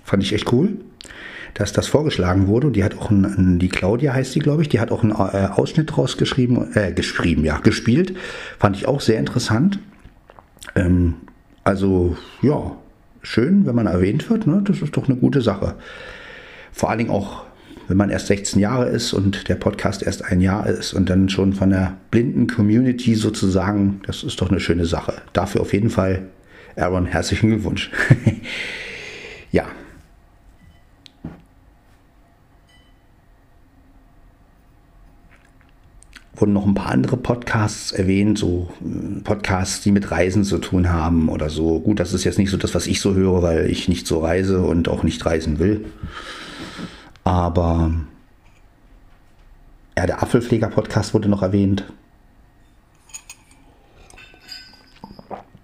[0.04, 0.78] fand ich echt cool,
[1.56, 2.68] dass das vorgeschlagen wurde.
[2.68, 5.14] Und die hat auch ein, die Claudia heißt sie, glaube ich, die hat auch einen
[5.14, 8.16] äh, Ausschnitt rausgeschrieben, äh, geschrieben, ja, gespielt.
[8.60, 9.80] Fand ich auch sehr interessant.
[10.76, 11.16] Ähm,
[11.64, 12.74] also, ja,
[13.24, 14.46] schön, wenn man erwähnt wird.
[14.46, 14.62] Ne?
[14.64, 15.74] Das ist doch eine gute Sache.
[16.72, 17.49] Vor allen Dingen auch
[17.90, 21.28] wenn man erst 16 Jahre ist und der Podcast erst ein Jahr ist und dann
[21.28, 25.16] schon von der blinden Community sozusagen, das ist doch eine schöne Sache.
[25.34, 26.28] Dafür auf jeden Fall,
[26.76, 27.90] Aaron, herzlichen Glückwunsch.
[29.52, 29.66] ja.
[36.36, 40.92] Wurden noch ein paar andere Podcasts erwähnt, so äh, Podcasts, die mit Reisen zu tun
[40.92, 41.80] haben oder so.
[41.80, 44.20] Gut, das ist jetzt nicht so das, was ich so höre, weil ich nicht so
[44.20, 45.86] reise und auch nicht reisen will.
[47.30, 47.92] Aber
[49.96, 51.86] ja, der Apfelpfleger-Podcast wurde noch erwähnt.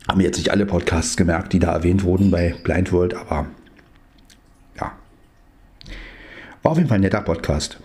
[0.07, 3.47] Haben jetzt nicht alle Podcasts gemerkt, die da erwähnt wurden bei Blind World, aber
[4.79, 4.91] ja.
[6.61, 7.79] War auf jeden Fall ein netter Podcast.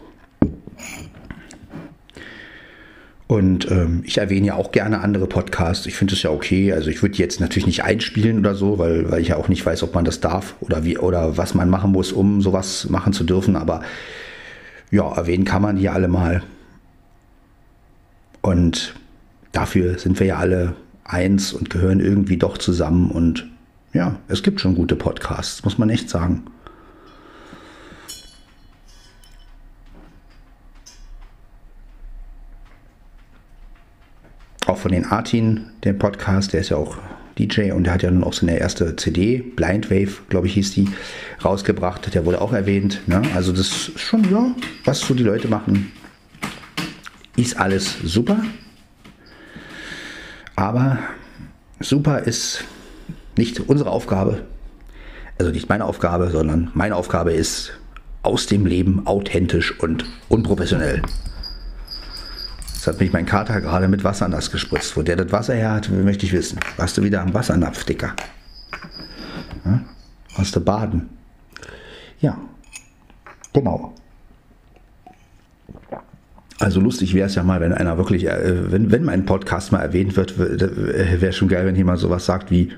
[3.30, 5.86] Und ähm, ich erwähne ja auch gerne andere Podcasts.
[5.86, 6.72] Ich finde es ja okay.
[6.72, 9.64] Also ich würde jetzt natürlich nicht einspielen oder so, weil, weil ich ja auch nicht
[9.64, 13.12] weiß, ob man das darf oder wie oder was man machen muss, um sowas machen
[13.12, 13.54] zu dürfen.
[13.54, 13.82] Aber
[14.90, 16.42] ja, erwähnen kann man die ja alle mal.
[18.40, 18.96] Und
[19.52, 23.12] dafür sind wir ja alle eins und gehören irgendwie doch zusammen.
[23.12, 23.46] Und
[23.92, 26.46] ja, es gibt schon gute Podcasts, muss man echt sagen.
[34.70, 36.96] Auch von den Artin, dem Podcast, der ist ja auch
[37.38, 40.72] DJ und der hat ja nun auch seine erste CD, Blind Wave, glaube ich, hieß
[40.72, 40.88] die,
[41.44, 42.14] rausgebracht.
[42.14, 43.00] Der wurde auch erwähnt.
[43.06, 43.22] Ne?
[43.34, 44.54] Also das ist schon, ja,
[44.84, 45.90] was so die Leute machen,
[47.36, 48.42] ist alles super.
[50.54, 50.98] Aber
[51.80, 52.64] super ist
[53.36, 54.42] nicht unsere Aufgabe.
[55.38, 57.72] Also nicht meine Aufgabe, sondern meine Aufgabe ist
[58.22, 61.02] aus dem Leben authentisch und unprofessionell.
[62.80, 64.96] Jetzt hat mich mein Kater gerade mit Wasser nass gespritzt.
[64.96, 66.58] Wo der das Wasser her hat, möchte ich wissen.
[66.78, 68.14] Warst du wieder am Wassernapf, Dicker?
[69.66, 69.80] Ja?
[70.34, 71.10] Warst du baden?
[72.20, 72.38] Ja,
[73.52, 73.92] genau.
[76.58, 79.80] Also lustig wäre es ja mal, wenn einer wirklich, äh, wenn, wenn mein Podcast mal
[79.80, 82.72] erwähnt wird, wäre schon geil, wenn jemand sowas sagt wie,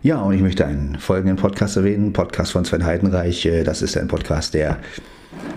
[0.00, 3.44] ja, und ich möchte einen folgenden Podcast erwähnen, Podcast von Sven Heidenreich.
[3.44, 4.78] Äh, das ist ein Podcast, der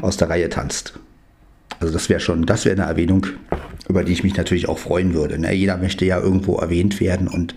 [0.02, 1.00] aus der Reihe tanzt.
[1.82, 3.26] Also das wäre schon, das wäre eine Erwähnung,
[3.89, 5.39] über die ich mich natürlich auch freuen würde.
[5.39, 5.52] Ne?
[5.52, 7.56] Jeder möchte ja irgendwo erwähnt werden und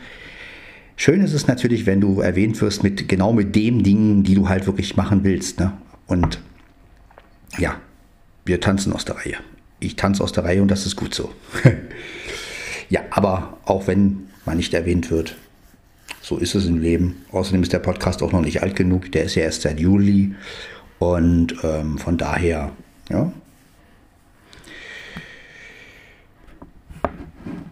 [0.96, 4.48] schön ist es natürlich, wenn du erwähnt wirst mit genau mit dem Dingen, die du
[4.48, 5.60] halt wirklich machen willst.
[5.60, 5.74] Ne?
[6.06, 6.40] Und
[7.58, 7.76] ja,
[8.46, 9.36] wir tanzen aus der Reihe.
[9.78, 11.30] Ich tanze aus der Reihe und das ist gut so.
[12.88, 15.36] ja, aber auch wenn man nicht erwähnt wird,
[16.22, 17.26] so ist es im Leben.
[17.30, 19.12] Außerdem ist der Podcast auch noch nicht alt genug.
[19.12, 20.34] Der ist ja erst seit Juli.
[20.98, 22.72] Und ähm, von daher,
[23.10, 23.30] ja,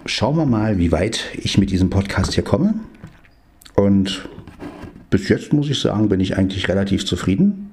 [0.06, 2.74] schauen wir mal, wie weit ich mit diesem Podcast hier komme.
[3.74, 4.28] Und
[5.10, 7.70] bis jetzt muss ich sagen, bin ich eigentlich relativ zufrieden.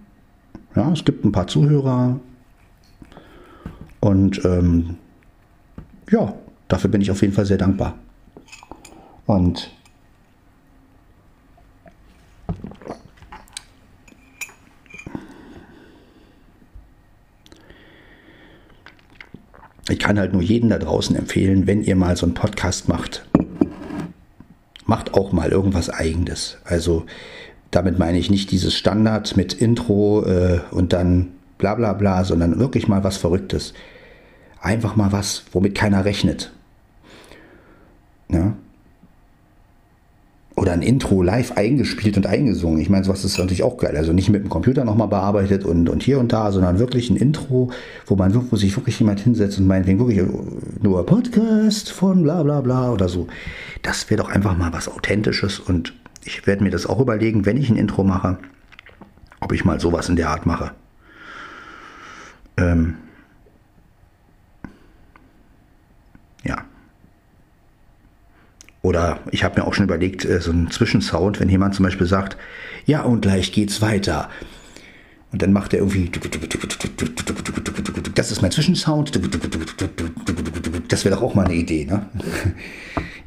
[0.76, 2.20] Ja, es gibt ein paar Zuhörer.
[4.00, 4.96] Und ähm,
[6.10, 6.34] ja,
[6.68, 7.96] dafür bin ich auf jeden Fall sehr dankbar.
[9.26, 9.72] Und
[19.89, 23.25] ich kann halt nur jeden da draußen empfehlen, wenn ihr mal so einen Podcast macht,
[24.86, 26.58] macht auch mal irgendwas Eigenes.
[26.63, 27.06] Also
[27.71, 32.60] damit meine ich nicht dieses Standard mit Intro äh, und dann bla bla bla, sondern
[32.60, 33.73] wirklich mal was Verrücktes.
[34.62, 36.52] Einfach mal was, womit keiner rechnet.
[38.30, 38.54] Ja?
[40.60, 42.82] Oder ein Intro live eingespielt und eingesungen.
[42.82, 43.95] Ich meine, sowas ist natürlich auch geil.
[43.95, 47.15] Also nicht mit dem Computer nochmal bearbeitet und, und hier und da, sondern wirklich ein
[47.15, 47.72] Intro,
[48.06, 50.22] wo man wo sich wirklich jemand hinsetzt und meinetwegen wirklich
[50.82, 53.28] nur Podcast von bla bla bla oder so.
[53.84, 55.93] Das wäre doch einfach mal was Authentisches und
[56.26, 58.38] ich werde mir das auch überlegen, wenn ich ein Intro mache,
[59.39, 60.72] ob ich mal sowas in der Art mache.
[62.58, 62.95] Ähm
[66.43, 66.65] ja.
[68.82, 72.38] Oder ich habe mir auch schon überlegt, so ein Zwischensound, wenn jemand zum Beispiel sagt,
[72.86, 74.30] ja und gleich geht's weiter.
[75.32, 76.10] Und dann macht er irgendwie,
[78.15, 79.20] das ist mein Zwischensound,
[80.88, 82.06] das wäre doch auch mal eine Idee, ne?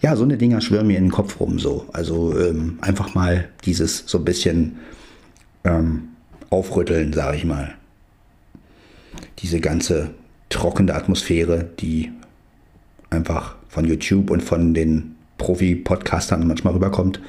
[0.00, 1.86] Ja, so eine Dinger schwören mir in den Kopf rum so.
[1.92, 4.78] Also ähm, einfach mal dieses so ein bisschen
[5.62, 6.08] ähm,
[6.50, 7.74] aufrütteln, sage ich mal.
[9.38, 10.10] Diese ganze
[10.48, 12.10] trockene Atmosphäre, die
[13.10, 17.20] einfach von YouTube und von den Profi-Podcastern manchmal rüberkommt.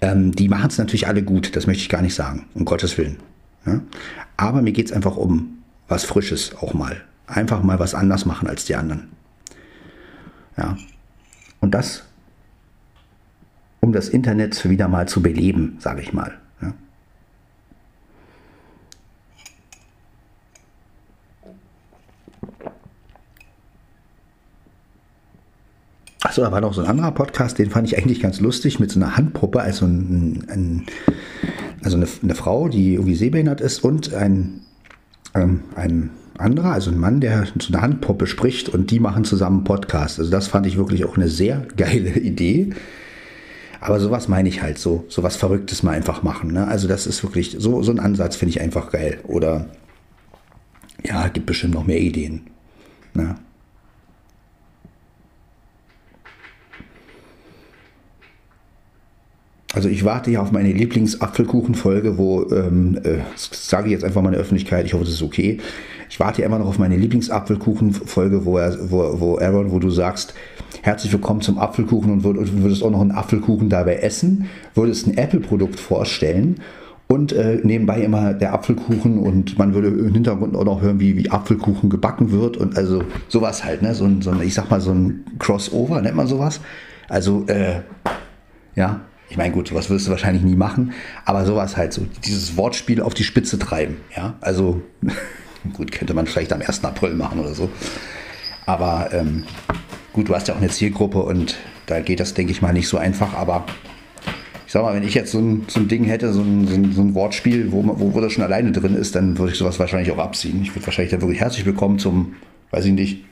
[0.00, 2.98] Ähm, die machen es natürlich alle gut, das möchte ich gar nicht sagen, um Gottes
[2.98, 3.18] Willen.
[3.66, 3.80] Ja?
[4.36, 7.02] Aber mir geht es einfach um was Frisches auch mal.
[7.26, 9.08] Einfach mal was anders machen als die anderen.
[10.56, 10.76] Ja,
[11.60, 12.04] und das,
[13.80, 16.38] um das Internet wieder mal zu beleben, sage ich mal.
[16.60, 16.74] Ja.
[26.32, 28.90] Achso, da war noch so ein anderer Podcast, den fand ich eigentlich ganz lustig, mit
[28.90, 30.86] so einer Handpuppe, also, ein, ein,
[31.84, 34.62] also eine, eine, Frau, die irgendwie sehbehindert ist und ein,
[35.34, 39.58] ähm, ein anderer, also ein Mann, der zu einer Handpuppe spricht und die machen zusammen
[39.58, 40.20] einen Podcast.
[40.20, 42.70] Also das fand ich wirklich auch eine sehr geile Idee.
[43.82, 46.50] Aber sowas meine ich halt so, sowas Verrücktes mal einfach machen.
[46.50, 46.66] Ne?
[46.66, 49.18] Also das ist wirklich, so, so ein Ansatz finde ich einfach geil.
[49.24, 49.66] Oder
[51.04, 52.46] ja, gibt bestimmt noch mehr Ideen.
[53.12, 53.34] Ne?
[59.74, 64.28] Also ich warte ja auf meine Lieblingsapfelkuchenfolge, wo, ähm, äh, sage ich jetzt einfach mal
[64.28, 65.58] in der Öffentlichkeit, ich hoffe, das ist okay.
[66.10, 69.88] Ich warte ja immer noch auf meine Lieblingsapfelkuchenfolge, wo, er, wo, wo Aaron, wo du
[69.88, 70.34] sagst,
[70.82, 75.80] herzlich willkommen zum Apfelkuchen und würdest auch noch einen Apfelkuchen dabei essen, würdest ein Apple-Produkt
[75.80, 76.60] vorstellen
[77.08, 81.16] und äh, nebenbei immer der Apfelkuchen und man würde im Hintergrund auch noch hören, wie,
[81.16, 83.94] wie Apfelkuchen gebacken wird und also sowas halt, ne?
[83.94, 86.60] So ein, so ein, ich sag mal, so ein Crossover, nennt man sowas.
[87.08, 87.80] Also, äh,
[88.74, 89.00] ja,
[89.32, 90.92] ich meine, gut, sowas wirst du wahrscheinlich nie machen,
[91.24, 94.34] aber sowas halt so, dieses Wortspiel auf die Spitze treiben, ja.
[94.42, 94.82] Also,
[95.72, 96.84] gut, könnte man vielleicht am 1.
[96.84, 97.70] April machen oder so.
[98.66, 99.44] Aber ähm,
[100.12, 102.88] gut, du hast ja auch eine Zielgruppe und da geht das, denke ich mal, nicht
[102.88, 103.64] so einfach, aber
[104.66, 106.74] ich sag mal, wenn ich jetzt so ein, so ein Ding hätte, so ein, so
[106.74, 109.78] ein, so ein Wortspiel, wo, wo, das schon alleine drin ist, dann würde ich sowas
[109.78, 110.60] wahrscheinlich auch abziehen.
[110.60, 112.34] Ich würde wahrscheinlich dann wirklich herzlich willkommen zum,
[112.70, 113.24] weiß ich nicht.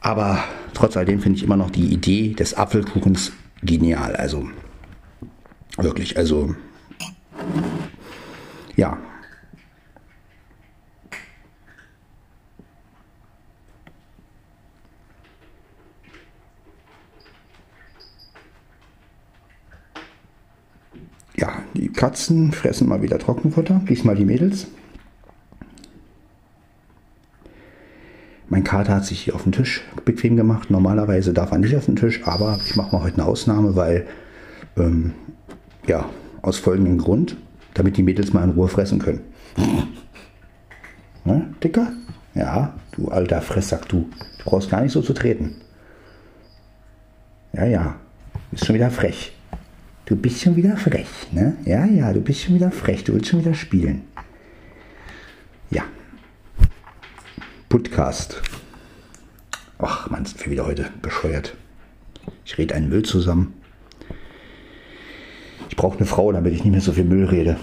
[0.00, 4.16] Aber trotz alledem finde ich immer noch die Idee des Apfelkuchens genial.
[4.16, 4.48] Also
[5.76, 6.54] wirklich, also
[8.76, 8.98] ja.
[21.36, 24.66] Ja, die Katzen fressen mal wieder Trockenfutter, diesmal die Mädels.
[28.50, 30.70] Mein Kater hat sich hier auf den Tisch bequem gemacht.
[30.70, 34.06] Normalerweise darf er nicht auf den Tisch, aber ich mache mal heute eine Ausnahme, weil,
[34.76, 35.12] ähm,
[35.86, 36.08] ja,
[36.40, 37.36] aus folgendem Grund,
[37.74, 39.20] damit die Mädels mal in Ruhe fressen können.
[41.24, 41.92] Ne, Dicker?
[42.34, 44.08] Ja, du alter Fressack, du.
[44.38, 45.56] Du brauchst gar nicht so zu treten.
[47.52, 47.96] Ja, ja,
[48.32, 49.32] du bist schon wieder frech.
[50.06, 51.56] Du bist schon wieder frech, ne?
[51.66, 53.04] Ja, ja, du bist schon wieder frech.
[53.04, 54.02] Du willst schon wieder spielen.
[55.70, 55.82] Ja.
[57.68, 58.40] Podcast.
[59.78, 61.54] Ach, man, sind wir wieder heute bescheuert.
[62.46, 63.52] Ich rede einen Müll zusammen.
[65.68, 67.58] Ich brauche eine Frau, damit ich nicht mehr so viel Müll rede.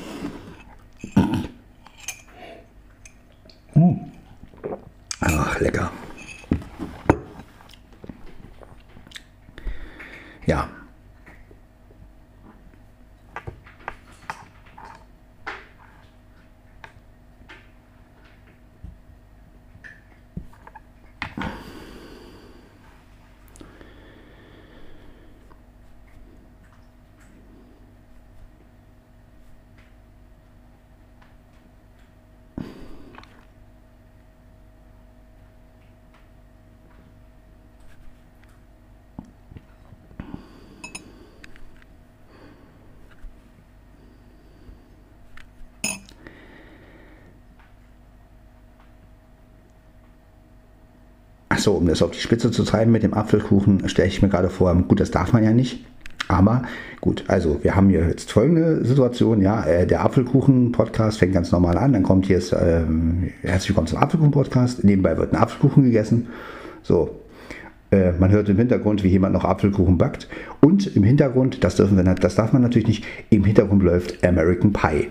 [51.66, 54.52] Achso, um das auf die Spitze zu treiben mit dem Apfelkuchen, stelle ich mir gerade
[54.52, 55.84] vor, gut, das darf man ja nicht.
[56.28, 56.62] Aber
[57.02, 61.80] gut, also wir haben hier jetzt folgende Situation, ja, äh, der Apfelkuchen-Podcast fängt ganz normal
[61.80, 66.28] an, dann kommt hier, ähm, herzlich willkommen zum Apfelkuchen-Podcast, nebenbei wird ein Apfelkuchen gegessen,
[66.84, 67.20] so,
[67.90, 70.30] äh, man hört im Hintergrund, wie jemand noch Apfelkuchen backt
[70.62, 74.72] und im Hintergrund, das dürfen wir, das darf man natürlich nicht, im Hintergrund läuft American
[74.72, 75.08] Pie.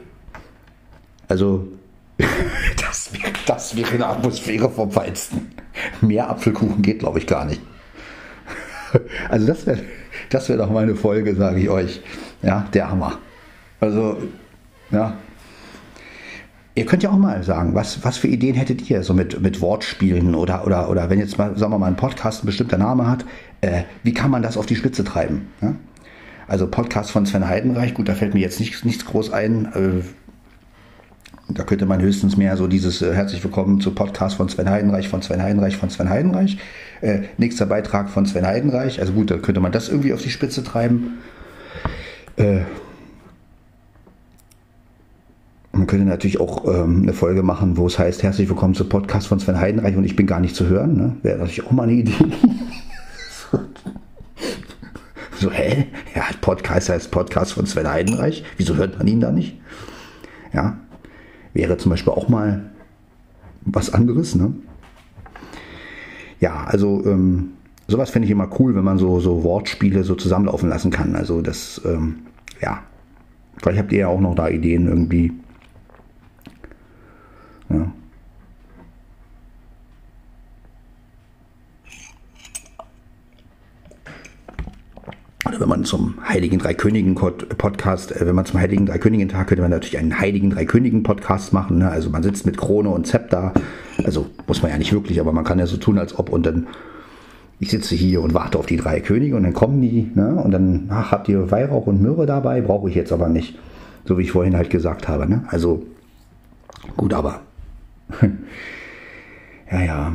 [1.27, 1.67] Also,
[2.81, 5.49] das wäre, das wäre eine Atmosphäre vom Feinsten.
[6.01, 7.61] Mehr Apfelkuchen geht, glaube ich, gar nicht.
[9.29, 9.81] Also das wäre
[10.31, 12.01] das wär doch mal eine Folge, sage ich euch.
[12.43, 13.19] Ja, der Hammer.
[13.81, 14.19] Also,
[14.91, 15.17] ja.
[16.77, 19.61] Ihr könnt ja auch mal sagen, was, was für Ideen hättet ihr so mit, mit
[19.61, 23.07] Wortspielen oder, oder, oder wenn jetzt mal, sagen wir mal, ein Podcast ein bestimmter Name
[23.07, 23.25] hat,
[23.61, 25.49] äh, wie kann man das auf die Spitze treiben?
[25.63, 25.75] Ja?
[26.49, 29.67] Also Podcast von Sven Heidenreich, gut, da fällt mir jetzt nichts, nichts groß ein.
[29.67, 30.03] Äh,
[31.49, 35.09] da könnte man höchstens mehr so dieses äh, Herzlich willkommen zu Podcast von Sven Heidenreich,
[35.09, 36.59] von Sven Heidenreich, von Sven Heidenreich.
[37.03, 39.01] Äh, nächster Beitrag von Sven Heidenreich.
[39.01, 41.19] Also gut, da könnte man das irgendwie auf die Spitze treiben.
[42.37, 42.61] Äh,
[45.73, 49.27] man könnte natürlich auch ähm, eine Folge machen, wo es heißt, herzlich willkommen zu Podcast
[49.27, 50.97] von Sven Heidenreich und ich bin gar nicht zu hören.
[50.97, 51.17] Ne?
[51.23, 52.15] Wäre natürlich auch mal eine Idee.
[55.39, 55.89] so, hä?
[56.15, 58.45] Ja, Podcast heißt Podcast von Sven Heidenreich.
[58.57, 59.59] Wieso hört man ihn da nicht?
[60.55, 60.79] Ja,
[61.55, 62.71] wäre zum Beispiel auch mal
[63.65, 64.35] was anderes.
[64.35, 64.53] Ne?
[66.41, 67.53] Ja, also ähm,
[67.89, 71.17] sowas finde ich immer cool, wenn man so, so Wortspiele so zusammenlaufen lassen kann.
[71.17, 72.17] Also das, ähm,
[72.61, 72.83] ja,
[73.57, 75.33] vielleicht habt ihr ja auch noch da Ideen irgendwie.
[77.71, 77.91] Ja.
[85.55, 89.63] Oder wenn man zum Heiligen Dreikönigen Podcast, äh, wenn man zum Heiligen Dreikönigen Tag könnte
[89.63, 91.79] man natürlich einen Heiligen Dreikönigen Podcast machen.
[91.79, 91.89] Ne?
[91.89, 93.53] Also man sitzt mit Krone und Zepter.
[94.05, 96.45] Also muss man ja nicht wirklich, aber man kann ja so tun, als ob und
[96.45, 96.67] dann
[97.61, 100.35] ich sitze hier und warte auf die drei Könige und dann kommen die ne?
[100.43, 103.57] und dann ach, habt ihr Weihrauch und Myrrhe dabei, brauche ich jetzt aber nicht.
[104.07, 105.29] So wie ich vorhin halt gesagt habe.
[105.29, 105.45] Ne?
[105.47, 105.85] Also
[106.97, 107.43] gut, aber
[109.71, 110.13] ja, ja.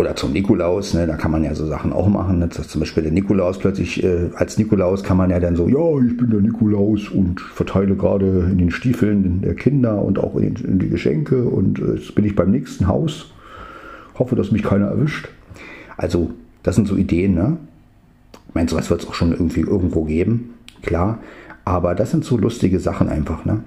[0.00, 2.38] Oder zum Nikolaus, ne, da kann man ja so Sachen auch machen.
[2.38, 2.48] Ne?
[2.48, 6.16] zum Beispiel der Nikolaus plötzlich, äh, als Nikolaus kann man ja dann so, ja, ich
[6.16, 10.78] bin der Nikolaus und verteile gerade in den Stiefeln der Kinder und auch in, in
[10.78, 13.30] die Geschenke und äh, jetzt bin ich beim nächsten Haus.
[14.18, 15.28] Hoffe, dass mich keiner erwischt.
[15.98, 16.30] Also,
[16.62, 17.58] das sind so Ideen, ne?
[18.48, 21.18] Ich meine, sowas wird es auch schon irgendwie irgendwo geben, klar.
[21.66, 23.64] Aber das sind so lustige Sachen einfach, ne?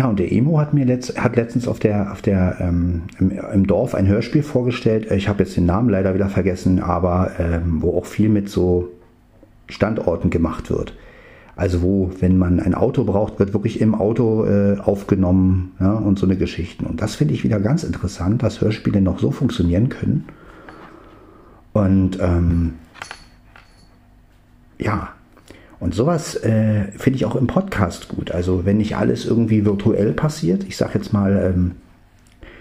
[0.00, 3.32] Ja, und der Emo hat mir letzt, hat letztens auf der, auf der, ähm, im,
[3.32, 5.10] im, Dorf ein Hörspiel vorgestellt.
[5.12, 8.88] Ich habe jetzt den Namen leider wieder vergessen, aber ähm, wo auch viel mit so
[9.68, 10.94] Standorten gemacht wird.
[11.54, 16.18] Also wo, wenn man ein Auto braucht, wird wirklich im Auto äh, aufgenommen ja, und
[16.18, 16.86] so eine Geschichten.
[16.86, 20.24] Und das finde ich wieder ganz interessant, dass Hörspiele noch so funktionieren können.
[21.74, 22.72] Und ähm,
[24.78, 25.10] ja,
[25.80, 28.30] und sowas äh, finde ich auch im Podcast gut.
[28.30, 31.72] Also wenn nicht alles irgendwie virtuell passiert, ich sage jetzt mal, ähm,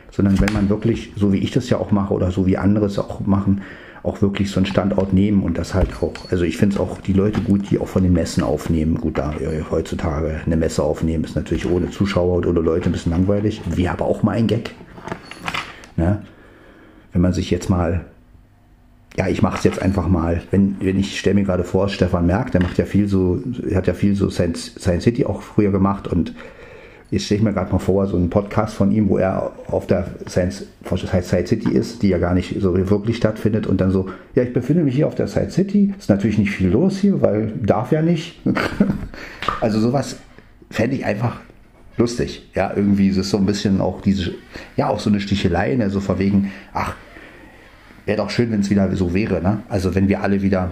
[0.10, 2.86] sondern wenn man wirklich, so wie ich das ja auch mache oder so wie andere
[2.86, 3.62] es auch machen,
[4.04, 7.02] auch wirklich so einen Standort nehmen und das halt auch, also ich finde es auch
[7.02, 8.96] die Leute gut, die auch von den Messen aufnehmen.
[8.96, 9.34] Gut, da
[9.70, 13.62] heutzutage eine Messe aufnehmen ist natürlich ohne Zuschauer oder Leute ein bisschen langweilig.
[13.70, 14.74] Wie aber auch mal ein Gag.
[15.98, 16.22] Ne?
[17.12, 18.06] Wenn man sich jetzt mal,
[19.20, 22.26] ja, ich mache es jetzt einfach mal, wenn, wenn ich stelle mir gerade vor, Stefan
[22.26, 23.44] Merck, der macht ja viel so,
[23.76, 26.34] hat ja viel so Science, Science City auch früher gemacht und
[27.12, 29.88] Jetzt stelle ich mir gerade mal vor, so einen Podcast von ihm, wo er auf
[29.88, 34.10] der Science, Science City ist, die ja gar nicht so wirklich stattfindet und dann so,
[34.36, 37.20] ja, ich befinde mich hier auf der Science City, ist natürlich nicht viel los hier,
[37.20, 38.40] weil darf ja nicht.
[39.60, 40.18] also sowas
[40.70, 41.38] fände ich einfach
[41.98, 42.48] lustig.
[42.54, 44.36] Ja, irgendwie ist es so ein bisschen auch diese,
[44.78, 46.94] ja, auch so eine Stichelei, ne, so verwegen, ach,
[48.10, 49.60] wäre doch schön, wenn es wieder so wäre, ne?
[49.70, 50.72] Also wenn wir alle wieder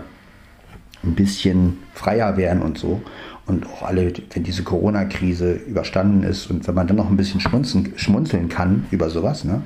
[1.04, 3.04] ein bisschen freier wären und so
[3.46, 7.40] und auch alle, wenn diese Corona-Krise überstanden ist und wenn man dann noch ein bisschen
[7.40, 9.62] schmunzeln, schmunzeln kann über sowas, ne?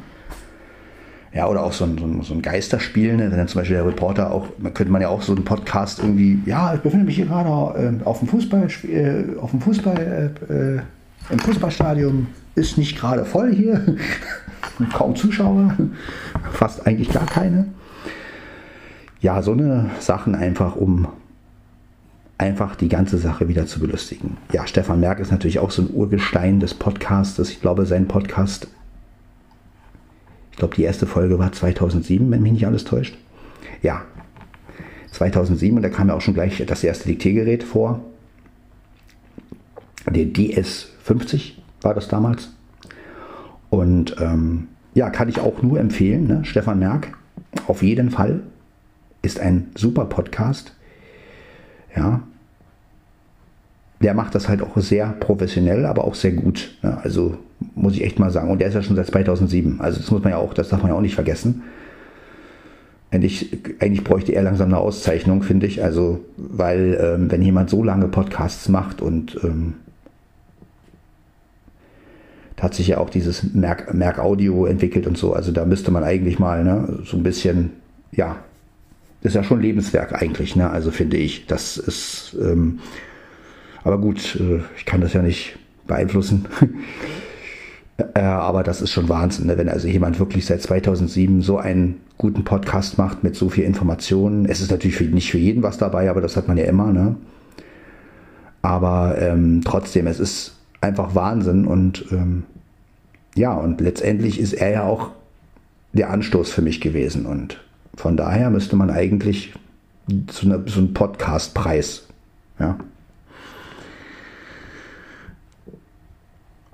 [1.34, 3.32] Ja, oder auch so ein, so ein, so ein Geisterspiel, ne?
[3.32, 6.40] wenn dann zum Beispiel der Reporter auch, könnte man ja auch so einen Podcast irgendwie,
[6.46, 10.54] ja, ich befinde mich hier gerade äh, auf dem Fußball, äh, auf dem Fußball, äh,
[10.54, 10.82] äh,
[11.30, 13.98] im Fußballstadion, ist nicht gerade voll hier,
[14.94, 15.76] kaum Zuschauer,
[16.52, 17.68] fast eigentlich gar keine.
[19.22, 21.08] Ja, so eine Sachen einfach, um
[22.38, 24.38] einfach die ganze Sache wieder zu belustigen.
[24.52, 27.52] Ja, Stefan Merck ist natürlich auch so ein Urgestein des Podcastes.
[27.52, 28.68] Ich glaube, sein Podcast,
[30.52, 33.16] ich glaube, die erste Folge war 2007, wenn mich nicht alles täuscht.
[33.84, 34.02] Ja,
[35.12, 38.02] 2007 und da kam ja auch schon gleich das erste Diktiergerät vor.
[40.08, 42.50] Der DS50 war das damals.
[43.70, 46.28] Und ähm, ja, kann ich auch nur empfehlen.
[46.28, 46.46] Ne?
[46.46, 47.18] Stefan Merck,
[47.68, 48.42] auf jeden Fall,
[49.22, 50.76] ist ein super Podcast.
[51.96, 52.22] Ja.
[54.02, 56.78] Der macht das halt auch sehr professionell, aber auch sehr gut.
[56.82, 56.98] Ne?
[57.04, 57.38] Also
[57.76, 58.50] muss ich echt mal sagen.
[58.50, 59.80] Und der ist ja schon seit 2007.
[59.80, 61.64] Also das muss man ja auch, das darf man ja auch nicht vergessen.
[63.12, 65.84] Eigentlich, eigentlich bräuchte er langsam eine Auszeichnung, finde ich.
[65.84, 69.74] Also, weil ähm, wenn jemand so lange Podcasts macht und ähm,
[72.62, 75.34] hat sich ja auch dieses Merk, Merk Audio entwickelt und so.
[75.34, 77.72] Also da müsste man eigentlich mal ne, so ein bisschen,
[78.12, 78.38] ja,
[79.22, 80.70] ist ja schon Lebenswerk eigentlich, ne?
[80.70, 81.48] Also finde ich.
[81.48, 82.80] Das ist, ähm,
[83.84, 85.58] aber gut, äh, ich kann das ja nicht
[85.88, 86.46] beeinflussen.
[88.14, 89.58] äh, aber das ist schon Wahnsinn, ne?
[89.58, 94.46] wenn also jemand wirklich seit 2007 so einen guten Podcast macht mit so viel Informationen.
[94.46, 96.92] Es ist natürlich für, nicht für jeden was dabei, aber das hat man ja immer,
[96.92, 97.16] ne?
[98.64, 102.44] Aber ähm, trotzdem, es ist einfach Wahnsinn und ähm,
[103.36, 105.10] ja, und letztendlich ist er ja auch
[105.94, 107.62] der Anstoß für mich gewesen und
[107.96, 109.54] von daher müsste man eigentlich
[110.30, 112.08] so, eine, so einen Podcastpreis,
[112.60, 112.78] ja.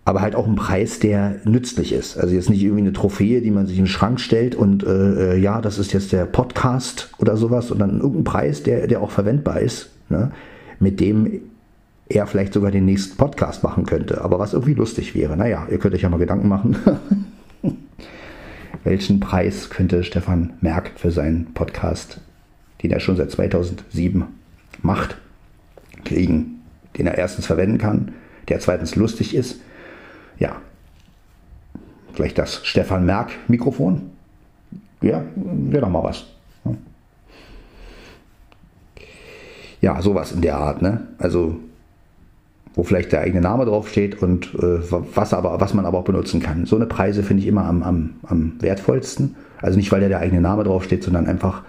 [0.08, 2.18] aber halt auch ein Preis, der nützlich ist.
[2.18, 5.34] Also jetzt nicht irgendwie eine Trophäe, die man sich in den Schrank stellt und äh,
[5.34, 9.12] äh ja, das ist jetzt der Podcast oder sowas, sondern irgendein Preis, der, der auch
[9.12, 10.32] verwendbar ist, ne?
[10.80, 11.41] mit dem
[12.10, 14.22] er vielleicht sogar den nächsten Podcast machen könnte.
[14.24, 15.36] Aber was irgendwie lustig wäre.
[15.36, 16.78] Naja, ihr könnt euch ja mal Gedanken machen.
[18.84, 22.22] Welchen Preis könnte Stefan Merck für seinen Podcast,
[22.82, 24.26] den er schon seit 2007
[24.82, 25.18] macht,
[26.05, 26.62] kriegen?
[26.97, 28.14] Den er erstens verwenden kann,
[28.47, 29.60] der zweitens lustig ist.
[30.39, 30.62] Ja,
[32.14, 34.12] vielleicht das Stefan Merck Mikrofon.
[35.01, 36.26] Ja, wäre doch mal was.
[39.82, 41.08] Ja, sowas in der Art, ne?
[41.20, 41.60] Also
[42.78, 46.41] wo vielleicht der eigene Name draufsteht und äh, was, aber, was man aber auch benutzen
[46.41, 46.67] kann.
[46.67, 49.36] So eine Preise finde ich immer am, am, am wertvollsten.
[49.59, 51.63] Also nicht, weil da der eigene Name draufsteht, sondern einfach,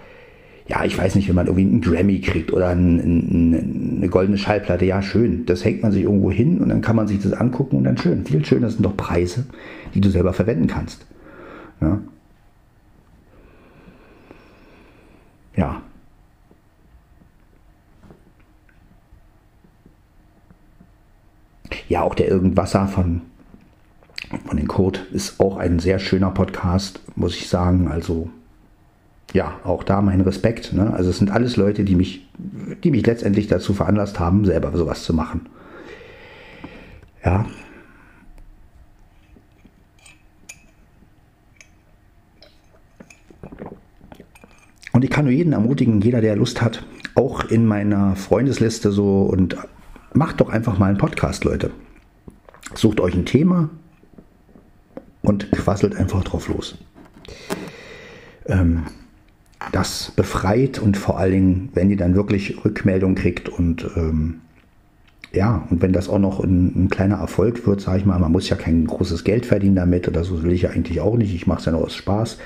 [0.67, 4.37] ja, ich weiß nicht, wenn man irgendwie einen Grammy kriegt oder ein, ein, eine goldene
[4.37, 5.47] Schallplatte, ja, schön.
[5.47, 7.97] Das hängt man sich irgendwo hin und dann kann man sich das angucken und dann
[7.97, 8.23] schön.
[8.23, 9.47] Viel schöner sind doch Preise,
[9.95, 11.07] die du selber verwenden kannst.
[11.81, 11.99] Ja.
[15.55, 15.81] ja.
[21.87, 23.21] Ja, auch der Irgendwasser von,
[24.45, 27.87] von den Code ist auch ein sehr schöner Podcast, muss ich sagen.
[27.87, 28.29] Also
[29.33, 30.73] ja, auch da mein Respekt.
[30.73, 30.93] Ne?
[30.93, 32.27] Also es sind alles Leute, die mich,
[32.83, 35.47] die mich letztendlich dazu veranlasst haben, selber sowas zu machen.
[37.23, 37.45] Ja.
[44.91, 49.21] Und ich kann nur jeden ermutigen, jeder, der Lust hat, auch in meiner Freundesliste so
[49.21, 49.55] und
[50.13, 51.71] macht doch einfach mal einen Podcast, Leute.
[52.75, 53.69] Sucht euch ein Thema
[55.21, 56.77] und quasselt einfach drauf los.
[58.45, 58.83] Ähm,
[59.71, 64.41] das befreit und vor allen Dingen, wenn ihr dann wirklich Rückmeldung kriegt und ähm,
[65.31, 68.31] ja, und wenn das auch noch ein, ein kleiner Erfolg wird, sage ich mal, man
[68.31, 71.35] muss ja kein großes Geld verdienen damit oder so will ich ja eigentlich auch nicht.
[71.35, 72.39] Ich mache es ja nur aus Spaß.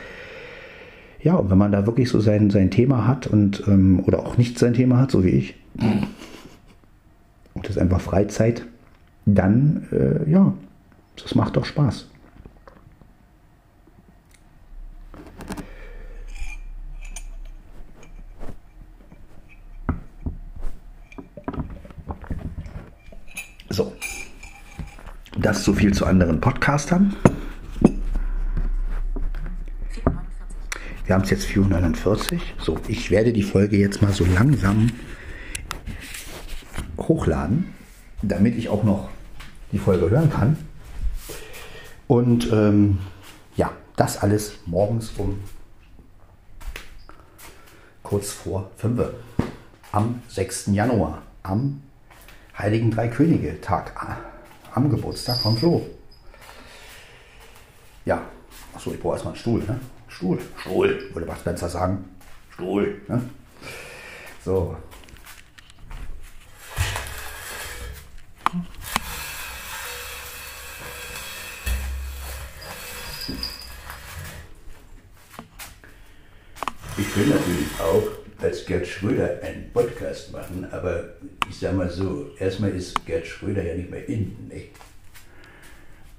[1.22, 4.38] Ja, und wenn man da wirklich so sein, sein Thema hat und ähm, oder auch
[4.38, 5.56] nicht sein Thema hat, so wie ich,
[7.64, 8.66] das ist einfach Freizeit,
[9.26, 10.54] dann äh, ja,
[11.22, 12.10] das macht doch Spaß.
[23.70, 23.94] So,
[25.38, 27.16] das so viel zu anderen Podcastern.
[31.06, 32.56] Wir haben es jetzt 449.
[32.60, 34.90] So, ich werde die Folge jetzt mal so langsam
[36.98, 37.74] hochladen,
[38.22, 39.10] damit ich auch noch
[39.72, 40.58] die Folge hören kann.
[42.08, 43.00] Und ähm,
[43.56, 45.40] ja, das alles morgens um
[48.04, 49.02] kurz vor 5
[49.92, 50.68] am 6.
[50.68, 51.82] Januar, am
[52.58, 53.94] Heiligen Drei Könige Tag,
[54.74, 55.86] am Geburtstag von Flo.
[58.06, 58.22] Ja,
[58.76, 59.80] achso, ich brauche erstmal einen Stuhl, ne?
[60.08, 62.06] Stuhl, Stuhl, würde Bud Spencer sagen.
[62.52, 63.22] Stuhl, ne?
[64.44, 64.76] So,
[79.04, 81.04] Schröder einen Podcast machen, aber
[81.50, 84.48] ich sage mal so, erstmal ist Gerd Schröder ja nicht mehr in.
[84.48, 84.70] Nicht?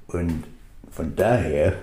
[0.08, 0.44] Und
[0.90, 1.76] von daher,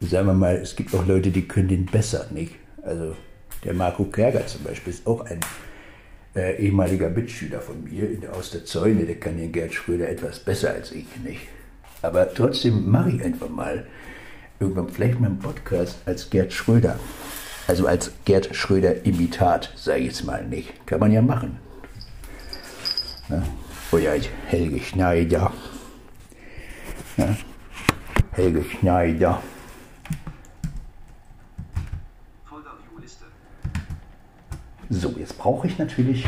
[0.00, 2.54] sagen wir mal, es gibt auch Leute, die können den besser, nicht?
[2.82, 3.16] Also
[3.64, 5.40] Der Marco Kerger zum Beispiel ist auch ein
[6.36, 9.06] äh, ehemaliger Mitschüler von mir in, aus der Zäune.
[9.06, 11.40] Der kann den Gerd Schröder etwas besser als ich, nicht?
[12.02, 13.86] Aber trotzdem mache ich einfach mal
[14.60, 17.00] irgendwann vielleicht mal einen Podcast als Gerd Schröder.
[17.66, 20.86] Also als Gerd Schröder-Imitat, sage ich jetzt mal nicht.
[20.86, 21.58] Kann man ja machen.
[23.28, 23.42] Ja.
[23.90, 25.52] Oder als Helge Schneider.
[27.16, 27.36] Ja.
[28.32, 29.40] Helge Schneider.
[34.90, 36.26] So, jetzt brauche ich natürlich.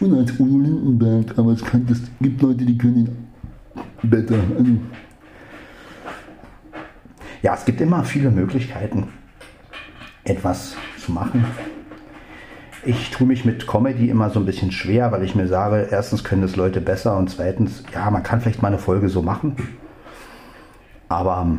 [0.00, 3.28] Und als Udo Lindenberg, aber es kann, das gibt Leute, die können ihn
[4.02, 4.40] besser.
[4.56, 4.72] Also,
[7.42, 9.08] ja, es gibt immer viele Möglichkeiten,
[10.24, 11.44] etwas zu machen.
[12.84, 16.24] Ich tue mich mit Comedy immer so ein bisschen schwer, weil ich mir sage, erstens
[16.24, 19.56] können das Leute besser und zweitens, ja, man kann vielleicht mal eine Folge so machen.
[21.08, 21.58] Aber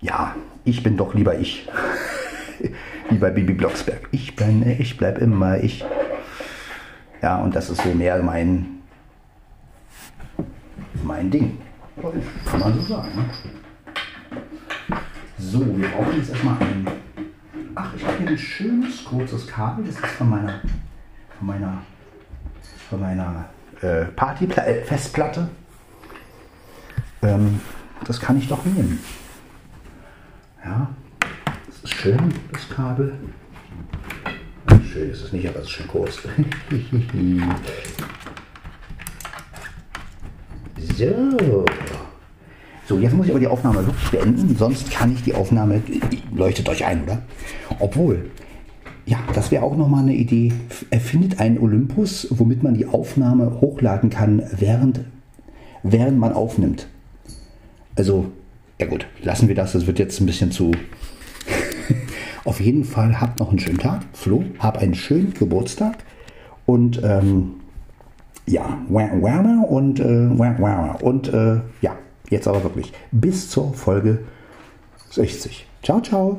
[0.00, 0.34] ja,
[0.64, 1.68] ich bin doch lieber ich.
[3.10, 4.08] Wie bei Bibi Blocksberg.
[4.10, 5.84] Ich bin, ich bleib immer ich.
[7.20, 8.80] Ja, und das ist so mehr mein,
[11.02, 11.58] mein Ding.
[12.46, 13.08] Kann man so sagen.
[13.14, 13.24] Ne?
[15.50, 16.86] So, wir brauchen jetzt erstmal ein.
[17.74, 19.84] Ach, ich habe hier ein schönes kurzes Kabel.
[19.84, 20.60] Das ist von meiner,
[21.36, 21.82] von meiner,
[22.88, 23.46] von meiner
[23.80, 25.48] äh, Party-Festplatte.
[27.22, 27.60] Ähm,
[28.04, 29.00] das kann ich doch nehmen.
[30.64, 30.88] Ja,
[31.66, 33.18] das ist schön, das Kabel.
[34.92, 36.18] Schön ist es nicht, aber es ist schön kurz.
[40.96, 41.64] so.
[42.86, 45.82] So, jetzt muss ich aber die Aufnahme beenden, sonst kann ich die Aufnahme,
[46.34, 47.22] leuchtet euch ein, oder?
[47.78, 48.30] Obwohl,
[49.06, 50.52] ja, das wäre auch nochmal eine Idee.
[50.90, 55.00] Erfindet einen Olympus, womit man die Aufnahme hochladen kann, während,
[55.82, 56.88] während man aufnimmt.
[57.96, 58.26] Also,
[58.78, 59.72] ja gut, lassen wir das.
[59.72, 60.72] Das wird jetzt ein bisschen zu.
[62.44, 64.02] Auf jeden Fall habt noch einen schönen Tag.
[64.12, 65.98] Flo, hab einen schönen Geburtstag.
[66.66, 67.54] Und ähm,
[68.46, 71.96] ja, und, äh, und äh, ja,
[72.32, 74.18] jetzt aber wirklich bis zur Folge
[75.10, 75.66] 60.
[75.82, 76.38] Ciao, ciao.